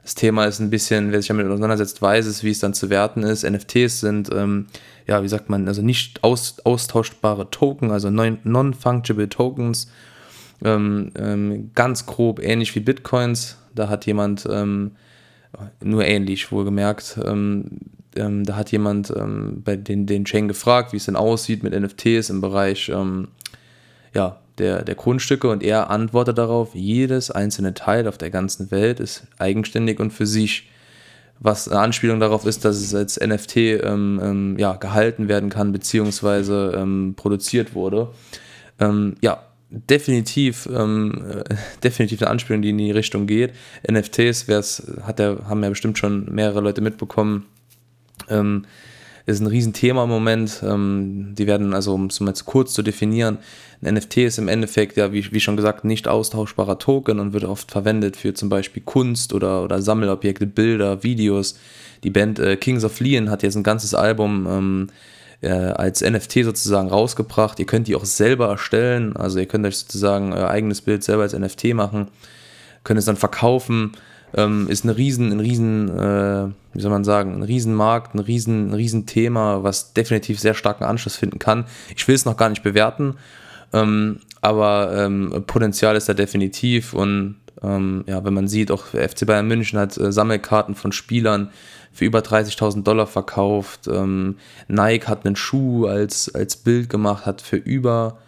das 0.02 0.14
Thema 0.14 0.46
ist 0.46 0.58
ein 0.58 0.70
bisschen, 0.70 1.12
wer 1.12 1.20
sich 1.20 1.28
damit 1.28 1.46
auseinandersetzt, 1.46 2.00
weiß 2.00 2.26
es, 2.26 2.42
wie 2.42 2.50
es 2.50 2.60
dann 2.60 2.72
zu 2.72 2.88
werten 2.88 3.22
ist. 3.22 3.48
NFTs 3.48 4.00
sind, 4.00 4.30
ähm, 4.32 4.66
ja, 5.06 5.22
wie 5.22 5.28
sagt 5.28 5.50
man, 5.50 5.68
also 5.68 5.82
nicht 5.82 6.24
aus, 6.24 6.56
austauschbare 6.64 7.50
Token, 7.50 7.90
also 7.90 8.08
non-fungible 8.10 9.28
Tokens. 9.28 9.90
Ähm, 10.64 11.12
ähm, 11.14 11.70
ganz 11.74 12.06
grob 12.06 12.42
ähnlich 12.42 12.74
wie 12.74 12.80
Bitcoins. 12.80 13.58
Da 13.74 13.90
hat 13.90 14.06
jemand, 14.06 14.48
ähm, 14.50 14.92
nur 15.82 16.06
ähnlich 16.06 16.50
wohlgemerkt, 16.52 17.18
ähm, 17.24 17.66
ähm, 18.16 18.44
da 18.44 18.56
hat 18.56 18.72
jemand 18.72 19.12
bei 19.62 19.76
den, 19.76 20.06
den 20.06 20.24
Chain 20.24 20.48
gefragt, 20.48 20.92
wie 20.92 20.96
es 20.96 21.04
denn 21.04 21.16
aussieht 21.16 21.62
mit 21.62 21.78
NFTs 21.78 22.30
im 22.30 22.40
Bereich 22.40 22.90
ja, 24.14 24.38
der, 24.58 24.84
der 24.84 24.94
Grundstücke 24.94 25.48
und 25.48 25.62
er 25.62 25.90
antwortet 25.90 26.38
darauf, 26.38 26.74
jedes 26.74 27.30
einzelne 27.30 27.74
Teil 27.74 28.08
auf 28.08 28.18
der 28.18 28.30
ganzen 28.30 28.70
Welt 28.70 29.00
ist 29.00 29.26
eigenständig 29.38 30.00
und 30.00 30.12
für 30.12 30.26
sich, 30.26 30.68
was 31.40 31.68
eine 31.68 31.80
Anspielung 31.80 32.18
darauf 32.18 32.44
ist, 32.44 32.64
dass 32.64 32.76
es 32.76 32.94
als 32.94 33.20
NFT 33.20 33.56
ähm, 33.56 34.20
ähm, 34.22 34.56
ja, 34.58 34.74
gehalten 34.74 35.28
werden 35.28 35.50
kann, 35.50 35.72
beziehungsweise 35.72 36.72
ähm, 36.76 37.14
produziert 37.16 37.74
wurde. 37.74 38.08
Ähm, 38.80 39.14
ja, 39.20 39.42
definitiv, 39.70 40.68
ähm, 40.72 41.44
äh, 41.48 41.54
definitiv 41.84 42.22
eine 42.22 42.30
Anspielung, 42.30 42.62
die 42.62 42.70
in 42.70 42.78
die 42.78 42.90
Richtung 42.90 43.26
geht. 43.26 43.52
NFTs, 43.88 44.46
hat 45.02 45.18
der, 45.18 45.48
haben 45.48 45.62
ja 45.62 45.68
bestimmt 45.68 45.98
schon 45.98 46.32
mehrere 46.34 46.60
Leute 46.60 46.80
mitbekommen, 46.80 47.46
ähm, 48.28 48.64
ist 49.28 49.40
ein 49.40 49.46
Riesenthema 49.46 50.04
im 50.04 50.08
Moment. 50.08 50.62
Ähm, 50.62 51.34
die 51.36 51.46
werden, 51.46 51.74
also 51.74 51.92
um 51.94 52.06
es 52.06 52.18
mal 52.20 52.32
kurz 52.44 52.72
zu 52.72 52.82
definieren, 52.82 53.38
ein 53.82 53.94
NFT 53.94 54.16
ist 54.18 54.38
im 54.38 54.48
Endeffekt 54.48 54.96
ja, 54.96 55.12
wie, 55.12 55.30
wie 55.32 55.40
schon 55.40 55.56
gesagt, 55.56 55.84
nicht 55.84 56.08
austauschbarer 56.08 56.78
Token 56.78 57.20
und 57.20 57.34
wird 57.34 57.44
oft 57.44 57.70
verwendet 57.70 58.16
für 58.16 58.32
zum 58.32 58.48
Beispiel 58.48 58.82
Kunst 58.82 59.34
oder, 59.34 59.62
oder 59.62 59.82
Sammelobjekte, 59.82 60.46
Bilder, 60.46 61.02
Videos. 61.02 61.58
Die 62.04 62.10
Band 62.10 62.38
äh, 62.38 62.56
Kings 62.56 62.84
of 62.84 62.98
Leon 63.00 63.28
hat 63.28 63.42
jetzt 63.42 63.56
ein 63.56 63.62
ganzes 63.62 63.92
Album 63.92 64.46
ähm, 64.48 64.86
äh, 65.42 65.50
als 65.50 66.00
NFT 66.00 66.44
sozusagen 66.44 66.88
rausgebracht. 66.88 67.58
Ihr 67.58 67.66
könnt 67.66 67.86
die 67.86 67.96
auch 67.96 68.06
selber 68.06 68.48
erstellen, 68.48 69.14
also 69.14 69.38
ihr 69.38 69.46
könnt 69.46 69.66
euch 69.66 69.76
sozusagen 69.76 70.32
euer 70.32 70.48
eigenes 70.48 70.80
Bild 70.80 71.04
selber 71.04 71.22
als 71.22 71.38
NFT 71.38 71.74
machen, 71.74 72.08
könnt 72.82 72.98
es 72.98 73.04
dann 73.04 73.16
verkaufen 73.16 73.92
ähm, 74.34 74.68
ist 74.68 74.84
eine 74.84 74.96
riesen, 74.96 75.32
ein 75.32 75.40
riesen, 75.40 75.88
äh, 75.88 76.48
wie 76.72 76.80
soll 76.80 76.90
man 76.90 77.04
sagen, 77.04 77.34
ein 77.34 77.42
Riesenmarkt, 77.42 78.14
ein 78.14 78.20
riesen, 78.20 78.70
ein 78.70 78.74
Riesenthema, 78.74 79.62
was 79.62 79.92
definitiv 79.94 80.38
sehr 80.40 80.54
starken 80.54 80.84
Anschluss 80.84 81.16
finden 81.16 81.38
kann. 81.38 81.64
Ich 81.96 82.06
will 82.06 82.14
es 82.14 82.24
noch 82.24 82.36
gar 82.36 82.48
nicht 82.48 82.62
bewerten, 82.62 83.16
ähm, 83.72 84.20
aber 84.40 84.92
ähm, 84.94 85.44
Potenzial 85.46 85.96
ist 85.96 86.08
da 86.08 86.14
definitiv 86.14 86.94
und 86.94 87.36
ähm, 87.62 88.04
ja, 88.06 88.24
wenn 88.24 88.34
man 88.34 88.48
sieht, 88.48 88.70
auch 88.70 88.86
FC 88.86 89.26
Bayern 89.26 89.48
München 89.48 89.78
hat 89.78 89.96
äh, 89.98 90.12
Sammelkarten 90.12 90.74
von 90.74 90.92
Spielern 90.92 91.50
für 91.92 92.04
über 92.04 92.20
30.000 92.20 92.84
Dollar 92.84 93.06
verkauft. 93.06 93.88
Ähm, 93.88 94.36
Nike 94.68 95.08
hat 95.08 95.26
einen 95.26 95.36
Schuh 95.36 95.86
als, 95.86 96.32
als 96.34 96.56
Bild 96.56 96.88
gemacht, 96.88 97.26
hat 97.26 97.40
für 97.40 97.56
über 97.56 98.18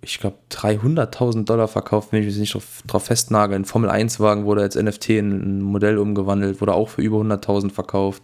ich 0.00 0.20
glaube, 0.20 0.36
300.000 0.50 1.44
Dollar 1.44 1.68
verkauft, 1.68 2.12
wenn 2.12 2.20
ich 2.20 2.26
mich 2.26 2.38
nicht 2.38 2.54
drauf, 2.54 2.82
drauf 2.86 3.06
festnagel. 3.06 3.56
Ein 3.56 3.64
Formel-1-Wagen 3.64 4.44
wurde 4.44 4.62
als 4.62 4.76
NFT 4.76 5.10
in 5.10 5.30
ein 5.30 5.62
Modell 5.62 5.98
umgewandelt, 5.98 6.60
wurde 6.60 6.74
auch 6.74 6.88
für 6.88 7.02
über 7.02 7.18
100.000 7.18 7.72
verkauft. 7.72 8.22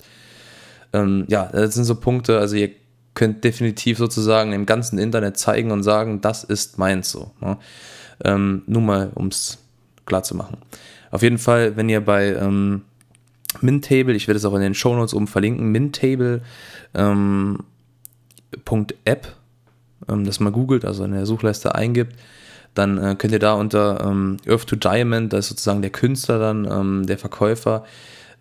Ähm, 0.93 1.25
ja, 1.29 1.47
das 1.47 1.75
sind 1.75 1.85
so 1.85 1.97
Punkte, 1.97 2.39
also 2.39 2.57
ihr 2.57 2.71
könnt 3.15 3.45
definitiv 3.45 3.99
sozusagen 3.99 4.53
im 4.53 4.67
ganzen 4.67 4.99
Internet 4.99 5.37
zeigen 5.37 5.71
und 5.71 5.83
sagen, 5.83 6.21
das 6.21 6.45
ist 6.45 6.79
meins 6.79 7.11
so. 7.11 7.33
Ne? 7.41 7.59
Ähm, 8.25 8.63
nur 8.67 8.83
mal, 8.83 9.11
um 9.15 9.29
es 9.29 9.59
klar 10.07 10.23
zu 10.23 10.37
machen. 10.37 10.59
Auf 11.11 11.23
jeden 11.23 11.39
Fall, 11.39 11.77
wenn 11.77 11.89
ihr 11.89 12.05
bei 12.05 12.35
ähm, 12.35 12.83
Mintable, 13.61 14.15
ich 14.15 14.27
werde 14.29 14.39
es 14.39 14.45
auch 14.45 14.55
in 14.55 14.61
den 14.61 14.75
Shownotes 14.75 15.15
oben 15.15 15.27
verlinken, 15.27 15.71
Mintable.app 15.71 16.45
ähm, 20.09 20.25
das 20.25 20.41
mal 20.41 20.53
googelt, 20.53 20.85
also 20.85 21.05
in 21.05 21.13
der 21.13 21.27
Suchleiste 21.27 21.75
eingibt, 21.75 22.15
dann 22.75 22.99
äh, 22.99 23.15
könnt 23.17 23.33
ihr 23.33 23.39
da 23.39 23.55
unter 23.55 24.01
ähm, 24.05 24.39
Earth 24.49 24.67
to 24.67 24.77
Diamond, 24.77 25.33
das 25.33 25.47
ist 25.47 25.49
sozusagen 25.51 25.83
der 25.83 25.91
Künstler 25.91 26.39
dann, 26.39 26.65
ähm, 26.71 27.07
der 27.07 27.19
Verkäufer, 27.19 27.85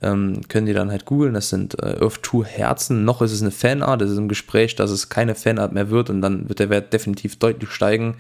ähm, 0.02 0.42
könnt 0.50 0.68
ihr 0.68 0.74
dann 0.74 0.92
halt 0.92 1.06
googeln. 1.06 1.34
Das 1.34 1.50
sind 1.50 1.82
äh, 1.82 1.98
Earth 2.02 2.20
2 2.24 2.44
Herzen. 2.44 3.06
Noch 3.06 3.22
ist 3.22 3.32
es 3.32 3.42
eine 3.42 3.52
Fanart, 3.52 4.02
es 4.02 4.12
ist 4.12 4.18
im 4.18 4.28
Gespräch, 4.28 4.76
dass 4.76 4.92
es 4.92 5.10
keine 5.10 5.36
Fanart 5.36 5.72
mehr 5.72 5.90
wird 5.90 6.10
und 6.10 6.22
dann 6.22 6.50
wird 6.50 6.60
der 6.60 6.70
Wert 6.70 6.92
definitiv 6.94 7.38
deutlich 7.38 7.70
steigen. 7.70 8.16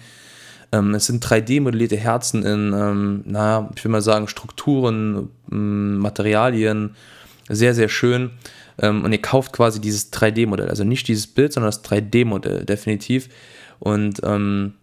Ähm, 0.71 0.95
es 0.95 1.06
sind 1.06 1.25
3D-modellierte 1.25 1.97
Herzen 1.97 2.43
in, 2.43 2.73
ähm, 2.73 3.21
naja, 3.25 3.69
ich 3.75 3.84
will 3.84 3.91
mal 3.91 4.01
sagen, 4.01 4.27
Strukturen, 4.27 5.29
Materialien. 5.47 6.95
Sehr, 7.49 7.73
sehr 7.73 7.89
schön. 7.89 8.32
Ähm, 8.79 9.03
und 9.03 9.12
ihr 9.12 9.21
kauft 9.21 9.53
quasi 9.53 9.79
dieses 9.79 10.12
3D-Modell. 10.12 10.69
Also 10.69 10.84
nicht 10.84 11.08
dieses 11.08 11.27
Bild, 11.27 11.53
sondern 11.53 11.69
das 11.69 11.84
3D-Modell, 11.84 12.65
definitiv. 12.65 13.29
Und 13.79 14.21
ähm, 14.23 14.73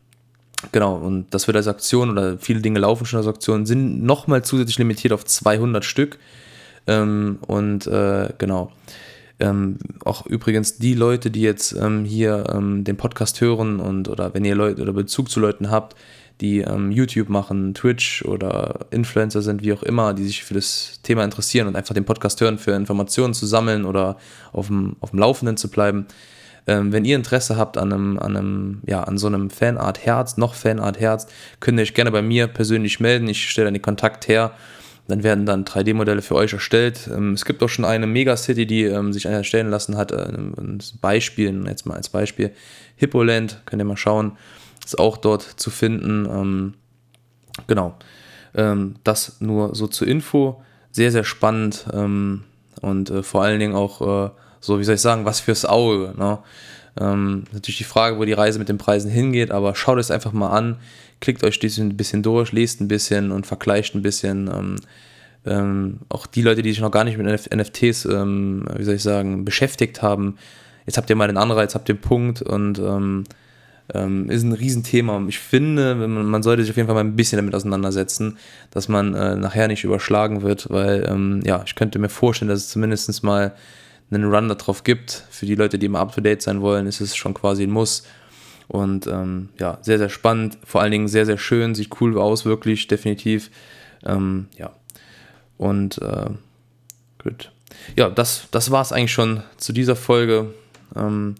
genau, 0.73 0.97
und 0.97 1.27
das 1.31 1.47
wird 1.47 1.57
als 1.57 1.69
Aktion 1.69 2.11
oder 2.11 2.39
viele 2.39 2.61
Dinge 2.61 2.81
laufen 2.81 3.07
schon 3.07 3.19
als 3.19 3.27
Aktion, 3.27 3.67
sind 3.67 4.03
nochmal 4.03 4.45
zusätzlich 4.45 4.79
limitiert 4.79 5.13
auf 5.13 5.25
200 5.25 5.85
Stück. 5.85 6.19
Ähm, 6.87 7.39
und 7.47 7.87
äh, 7.87 8.29
genau. 8.39 8.73
Ähm, 9.39 9.79
auch 10.05 10.27
übrigens 10.27 10.77
die 10.77 10.93
Leute, 10.93 11.31
die 11.31 11.41
jetzt 11.41 11.73
ähm, 11.73 12.05
hier 12.05 12.45
ähm, 12.53 12.85
den 12.85 12.99
Podcast 12.99 13.41
hören 13.41 13.81
und 13.81 14.09
oder 14.09 14.35
wenn 14.35 14.45
ihr 14.45 14.55
Leute 14.55 14.83
oder 14.83 14.93
Bezug 14.93 15.31
zu 15.31 15.41
Leuten 15.41 15.71
habt, 15.71 15.97
die 16.41 16.61
ähm, 16.61 16.91
YouTube 16.91 17.29
machen, 17.29 17.75
Twitch 17.75 18.25
oder 18.25 18.87
Influencer 18.91 19.43
sind, 19.43 19.63
wie 19.63 19.73
auch 19.73 19.83
immer, 19.83 20.15
die 20.15 20.25
sich 20.25 20.45
für 20.45 20.55
das 20.55 21.01
Thema 21.03 21.25
interessieren 21.25 21.69
und 21.69 21.77
einfach 21.77 21.95
den 21.95 22.05
Podcast 22.05 22.41
hören, 22.41 22.59
für 22.59 22.73
Informationen 22.73 23.35
zu 23.35 23.47
sammeln 23.47 23.85
oder 23.85 24.17
auf 24.53 24.69
dem, 24.69 24.97
auf 25.01 25.11
dem 25.11 25.19
Laufenden 25.19 25.57
zu 25.57 25.69
bleiben. 25.69 26.07
Ähm, 26.67 26.93
wenn 26.93 27.05
ihr 27.05 27.17
Interesse 27.17 27.57
habt 27.57 27.79
an 27.79 27.93
einem, 27.93 28.19
an 28.19 28.37
einem, 28.37 28.83
ja, 28.87 29.03
an 29.03 29.19
so 29.19 29.27
einem 29.27 29.51
Fanart 29.51 30.05
Herz, 30.05 30.37
noch 30.37 30.55
Fanart 30.55 31.01
Herz, 31.01 31.27
könnt 31.61 31.79
ihr 31.79 31.83
euch 31.83 31.95
gerne 31.95 32.11
bei 32.11 32.23
mir 32.23 32.47
persönlich 32.47 33.01
melden. 33.01 33.29
Ich 33.29 33.49
stelle 33.49 33.67
dann 33.67 33.75
den 33.75 33.83
Kontakt 33.83 34.29
her. 34.29 34.53
Dann 35.09 35.25
werden 35.25 35.45
dann 35.45 35.65
3D-Modelle 35.65 36.23
für 36.23 36.37
euch 36.37 36.53
erstellt. 36.53 37.11
Ähm, 37.13 37.33
es 37.33 37.45
gibt 37.45 37.63
auch 37.63 37.69
schon 37.69 37.85
eine 37.85 38.07
Megacity, 38.07 38.67
die 38.67 38.85
ähm, 38.85 39.13
sich 39.13 39.27
erstellen 39.27 39.71
lassen 39.71 39.97
hat. 39.97 40.13
Äh, 40.13 40.29
ein 40.33 40.79
Beispiel, 41.01 41.67
jetzt 41.67 41.87
mal 41.87 41.97
als 41.97 42.09
Beispiel. 42.09 42.53
Hippoland, 42.97 43.63
könnt 43.67 43.83
ihr 43.83 43.87
mal 43.87 43.97
schauen 43.97 44.37
ist 44.85 44.99
auch 44.99 45.17
dort 45.17 45.43
zu 45.43 45.71
finden. 45.71 46.27
Ähm, 46.27 46.75
genau. 47.67 47.97
Ähm, 48.55 48.97
das 49.05 49.41
nur 49.41 49.75
so 49.75 49.87
zur 49.87 50.09
Info. 50.09 50.63
Sehr, 50.93 51.13
sehr 51.13 51.25
spannend 51.25 51.87
ähm, 51.93 52.43
und 52.81 53.11
äh, 53.11 53.23
vor 53.23 53.43
allen 53.43 53.61
Dingen 53.61 53.75
auch, 53.75 54.01
äh, 54.01 54.31
so 54.59 54.81
wie 54.81 54.85
soll 54.85 54.97
ich 54.97 55.01
sagen, 55.01 55.25
was 55.25 55.39
fürs 55.39 55.65
Auge. 55.65 56.15
Ne? 56.19 56.39
Ähm, 56.99 57.45
natürlich 57.53 57.79
die 57.79 57.85
Frage, 57.85 58.19
wo 58.19 58.25
die 58.25 58.33
Reise 58.33 58.59
mit 58.59 58.69
den 58.69 58.79
Preisen 58.79 59.11
hingeht, 59.11 59.53
aber 59.53 59.77
schaut 59.77 59.99
es 59.99 60.11
einfach 60.11 60.33
mal 60.33 60.51
an, 60.51 60.79
klickt 61.21 61.45
euch 61.45 61.63
ein 61.79 61.97
bisschen 61.97 62.23
durch, 62.23 62.51
lest 62.51 62.81
ein 62.81 62.89
bisschen 62.89 63.31
und 63.31 63.47
vergleicht 63.47 63.95
ein 63.95 64.03
bisschen. 64.03 64.49
Ähm, 64.49 64.77
ähm, 65.47 66.01
auch 66.09 66.27
die 66.27 66.43
Leute, 66.43 66.63
die 66.63 66.71
sich 66.71 66.81
noch 66.81 66.91
gar 66.91 67.05
nicht 67.05 67.17
mit 67.17 67.27
NFTs, 67.27 68.05
ähm, 68.07 68.67
wie 68.77 68.85
soll 68.85 68.95
ich 68.95 69.03
sagen, 69.03 69.45
beschäftigt 69.45 70.03
haben, 70.03 70.37
jetzt 70.87 70.99
habt 70.99 71.09
ihr 71.09 71.17
mal 71.17 71.29
den 71.29 71.39
Anreiz, 71.39 71.75
habt 71.75 71.89
den 71.89 72.01
Punkt 72.01 72.43
und 72.43 72.79
ähm, 72.79 73.25
ähm, 73.95 74.31
ist 74.31 74.43
ein 74.43 74.53
Riesenthema. 74.53 75.23
Ich 75.29 75.39
finde, 75.39 75.95
man, 75.95 76.43
sollte 76.43 76.63
sich 76.63 76.71
auf 76.71 76.77
jeden 76.77 76.87
Fall 76.87 76.95
mal 76.95 77.05
ein 77.05 77.17
bisschen 77.17 77.37
damit 77.37 77.55
auseinandersetzen, 77.55 78.39
dass 78.71 78.89
man 78.89 79.15
äh, 79.15 79.37
nachher 79.37 79.69
nicht 79.69 79.85
überschlagen 79.85 80.43
wird, 80.43 80.69
weil 80.71 81.07
ähm, 81.09 81.43
ja, 81.45 81.63
ich 81.67 81.75
könnte 81.75 81.99
mir 81.99 82.09
vorstellen, 82.09 82.49
dass 82.49 82.61
es 82.61 82.69
zumindest 82.69 83.23
mal 83.23 83.55
einen 84.11 84.33
Run 84.33 84.49
darauf 84.49 84.85
gibt. 84.85 85.25
Für 85.31 85.47
die 85.47 85.55
Leute, 85.55 85.79
die 85.79 85.87
immer 85.87 86.01
up 86.01 86.15
to 86.15 86.21
date 86.21 86.43
sein 86.43 86.61
wollen, 86.61 86.87
ist 86.87 87.01
es 87.01 87.17
schon 87.17 87.35
quasi 87.35 87.65
ein 87.65 87.71
Muss. 87.71 88.05
Und 88.69 89.07
ähm, 89.07 89.49
ja, 89.59 89.79
sehr, 89.83 89.99
sehr 89.99 90.09
spannend, 90.09 90.59
vor 90.65 90.81
allen 90.81 90.93
Dingen 90.93 91.09
sehr, 91.09 91.27
sehr 91.27 91.39
schön, 91.39 91.75
sieht 91.75 92.01
cool 92.01 92.17
aus, 92.19 92.45
wirklich, 92.45 92.87
definitiv. 92.87 93.51
Ähm, 94.05 94.47
ja. 94.57 94.71
Und 95.59 95.99
äh, 95.99 96.31
gut. 97.23 97.51
Ja, 97.97 98.09
das, 98.11 98.47
das 98.51 98.71
war 98.71 98.83
es 98.83 98.93
eigentlich 98.93 99.13
schon 99.13 99.43
zu 99.57 99.73
dieser 99.73 99.97
Folge. 99.97 100.55
Ähm, 100.95 101.35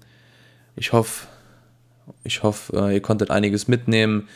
ich 0.75 0.93
hoffe, 0.93 1.27
ich 2.25 2.43
hoffe, 2.43 2.77
äh, 2.77 2.95
ihr 2.95 3.03
konntet 3.03 3.31
einiges 3.31 3.69
mitnehmen 3.69 4.29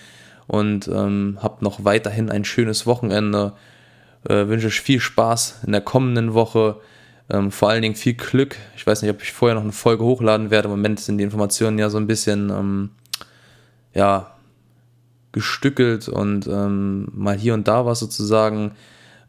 und 0.47 0.89
ähm, 0.89 1.39
habt 1.43 1.63
noch 1.63 1.85
weiterhin 1.85 2.31
ein 2.31 2.45
schönes 2.45 2.87
Wochenende. 2.87 3.53
Äh, 4.29 4.49
wünsche 4.49 4.67
euch 4.67 4.81
viel 4.81 5.01
Spaß 5.01 5.61
in 5.67 5.73
der 5.73 5.81
kommenden 5.81 6.35
Woche. 6.35 6.77
Ähm, 7.31 7.51
vor 7.51 7.71
allen 7.71 7.83
Dingen 7.83 7.95
viel 7.95 8.15
Glück. 8.15 8.57
Ich 8.77 8.87
weiß 8.87 9.03
nicht, 9.03 9.11
ob 9.11 9.23
ich 9.23 9.33
vorher 9.33 9.55
noch 9.55 9.63
eine 9.63 9.73
Folge 9.73 10.05
hochladen 10.05 10.51
werde. 10.51 10.67
Im 10.67 10.73
Moment 10.73 11.01
sind 11.01 11.19
die 11.19 11.25
Informationen 11.25 11.79
ja 11.79 11.89
so 11.89 11.99
ein 11.99 12.07
bisschen 12.07 12.51
ähm, 12.51 12.91
ja, 13.95 14.35
gestückelt 15.33 16.09
und 16.09 16.47
ähm, 16.47 17.09
mal 17.13 17.37
hier 17.37 17.55
und 17.55 17.67
da 17.67 17.87
was 17.87 18.01
sozusagen. 18.01 18.73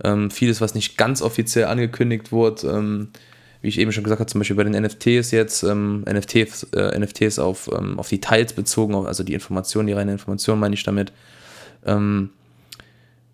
Ähm, 0.03 0.29
vieles, 0.29 0.60
was 0.60 0.75
nicht 0.75 0.97
ganz 0.97 1.21
offiziell 1.21 1.65
angekündigt 1.65 2.34
wurde. 2.34 2.67
Wie 3.65 3.69
ich 3.69 3.80
eben 3.80 3.91
schon 3.91 4.04
gesagt 4.04 4.19
habe, 4.19 4.30
zum 4.30 4.38
Beispiel 4.38 4.56
bei 4.56 4.63
den 4.63 4.80
NFTs 4.80 5.32
jetzt, 5.32 5.63
ähm, 5.63 6.06
NFTs, 6.08 6.67
äh, 6.75 6.99
NFTs 6.99 7.39
auf, 7.39 7.67
ähm, 7.75 7.97
auf 7.97 8.10
Details 8.10 8.54
bezogen, 8.54 8.93
also 8.93 9.23
die 9.23 9.34
Informationen, 9.34 9.88
die 9.88 9.93
reine 9.93 10.12
Information 10.12 10.60
meine 10.60 10.75
ich 10.75 10.84
damit. 10.84 11.12
Ähm, 11.84 12.30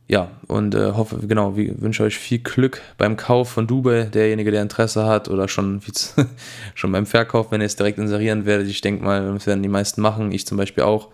ja, 0.07 0.31
und 0.47 0.73
äh, 0.73 0.93
hoffe, 0.93 1.19
genau, 1.27 1.57
wie, 1.57 1.73
wünsche 1.81 2.03
euch 2.03 2.17
viel 2.17 2.39
Glück 2.39 2.79
beim 2.97 3.17
Kauf 3.17 3.49
von 3.49 3.67
Dubai, 3.67 4.05
derjenige, 4.05 4.51
der 4.51 4.61
Interesse 4.61 5.05
hat, 5.05 5.27
oder 5.27 5.49
schon, 5.49 5.81
schon 6.75 6.93
beim 6.93 7.05
Verkauf, 7.05 7.51
wenn 7.51 7.59
ihr 7.59 7.65
es 7.65 7.75
direkt 7.75 7.97
inserieren 7.97 8.45
werdet. 8.45 8.69
Ich 8.69 8.79
denke 8.79 9.03
mal, 9.03 9.33
das 9.33 9.47
werden 9.47 9.63
die 9.63 9.67
meisten 9.67 10.01
machen, 10.01 10.31
ich 10.31 10.47
zum 10.47 10.57
Beispiel 10.57 10.85
auch. 10.85 11.09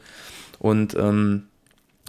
Und 0.59 0.93
ähm, 0.93 1.47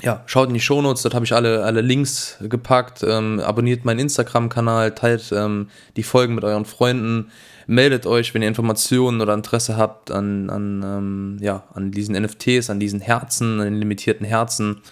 ja, 0.03 0.23
schaut 0.27 0.49
in 0.49 0.55
die 0.55 0.61
Shownotes, 0.61 1.03
dort 1.03 1.15
habe 1.15 1.25
ich 1.25 1.35
alle, 1.35 1.65
alle 1.65 1.81
Links 1.81 2.37
gepackt. 2.41 3.03
Ähm, 3.03 3.41
abonniert 3.41 3.85
meinen 3.85 3.99
Instagram-Kanal, 3.99 4.95
teilt 4.95 5.33
ähm, 5.33 5.69
die 5.97 6.05
Folgen 6.05 6.37
mit 6.37 6.45
euren 6.45 6.65
Freunden, 6.65 7.31
meldet 7.67 8.07
euch, 8.07 8.33
wenn 8.33 8.43
ihr 8.43 8.49
Informationen 8.49 9.21
oder 9.21 9.35
Interesse 9.35 9.77
habt 9.77 10.11
an, 10.13 10.51
an, 10.51 10.83
ähm, 10.85 11.37
ja, 11.41 11.65
an 11.75 11.91
diesen 11.91 12.15
NFTs, 12.21 12.71
an 12.71 12.79
diesen 12.79 13.01
Herzen, 13.01 13.59
an 13.61 13.67
den 13.67 13.77
limitierten 13.77 14.25
Herzen. 14.25 14.83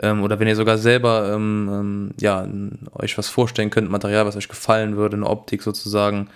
Ähm, 0.00 0.24
oder 0.24 0.40
wenn 0.40 0.48
ihr 0.48 0.56
sogar 0.56 0.78
selber 0.78 1.32
ähm, 1.32 1.68
ähm, 1.72 2.10
ja, 2.18 2.46
euch 2.94 3.16
was 3.18 3.28
vorstellen 3.28 3.70
könnt, 3.70 3.90
Material, 3.90 4.26
was 4.26 4.36
euch 4.36 4.48
gefallen 4.48 4.96
würde, 4.96 5.16
eine 5.16 5.26
Optik 5.28 5.62
sozusagen. 5.62 6.28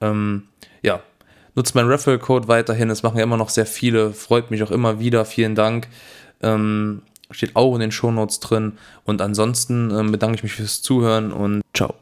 ja, 0.00 1.00
nutzt 1.56 1.74
meinen 1.74 1.88
Referral-Code 1.88 2.46
weiterhin. 2.46 2.88
Es 2.88 3.02
machen 3.02 3.18
ja 3.18 3.24
immer 3.24 3.36
noch 3.36 3.48
sehr 3.48 3.66
viele. 3.66 4.12
Freut 4.12 4.52
mich 4.52 4.62
auch 4.62 4.70
immer 4.70 5.00
wieder. 5.00 5.24
Vielen 5.24 5.56
Dank. 5.56 5.88
Steht 7.30 7.56
auch 7.56 7.74
in 7.74 7.80
den 7.80 7.92
Shownotes 7.92 8.40
drin. 8.40 8.78
Und 9.04 9.20
ansonsten 9.20 9.90
ähm, 9.90 10.12
bedanke 10.12 10.36
ich 10.36 10.42
mich 10.42 10.52
fürs 10.52 10.82
Zuhören 10.82 11.32
und 11.32 11.62
ciao. 11.74 11.94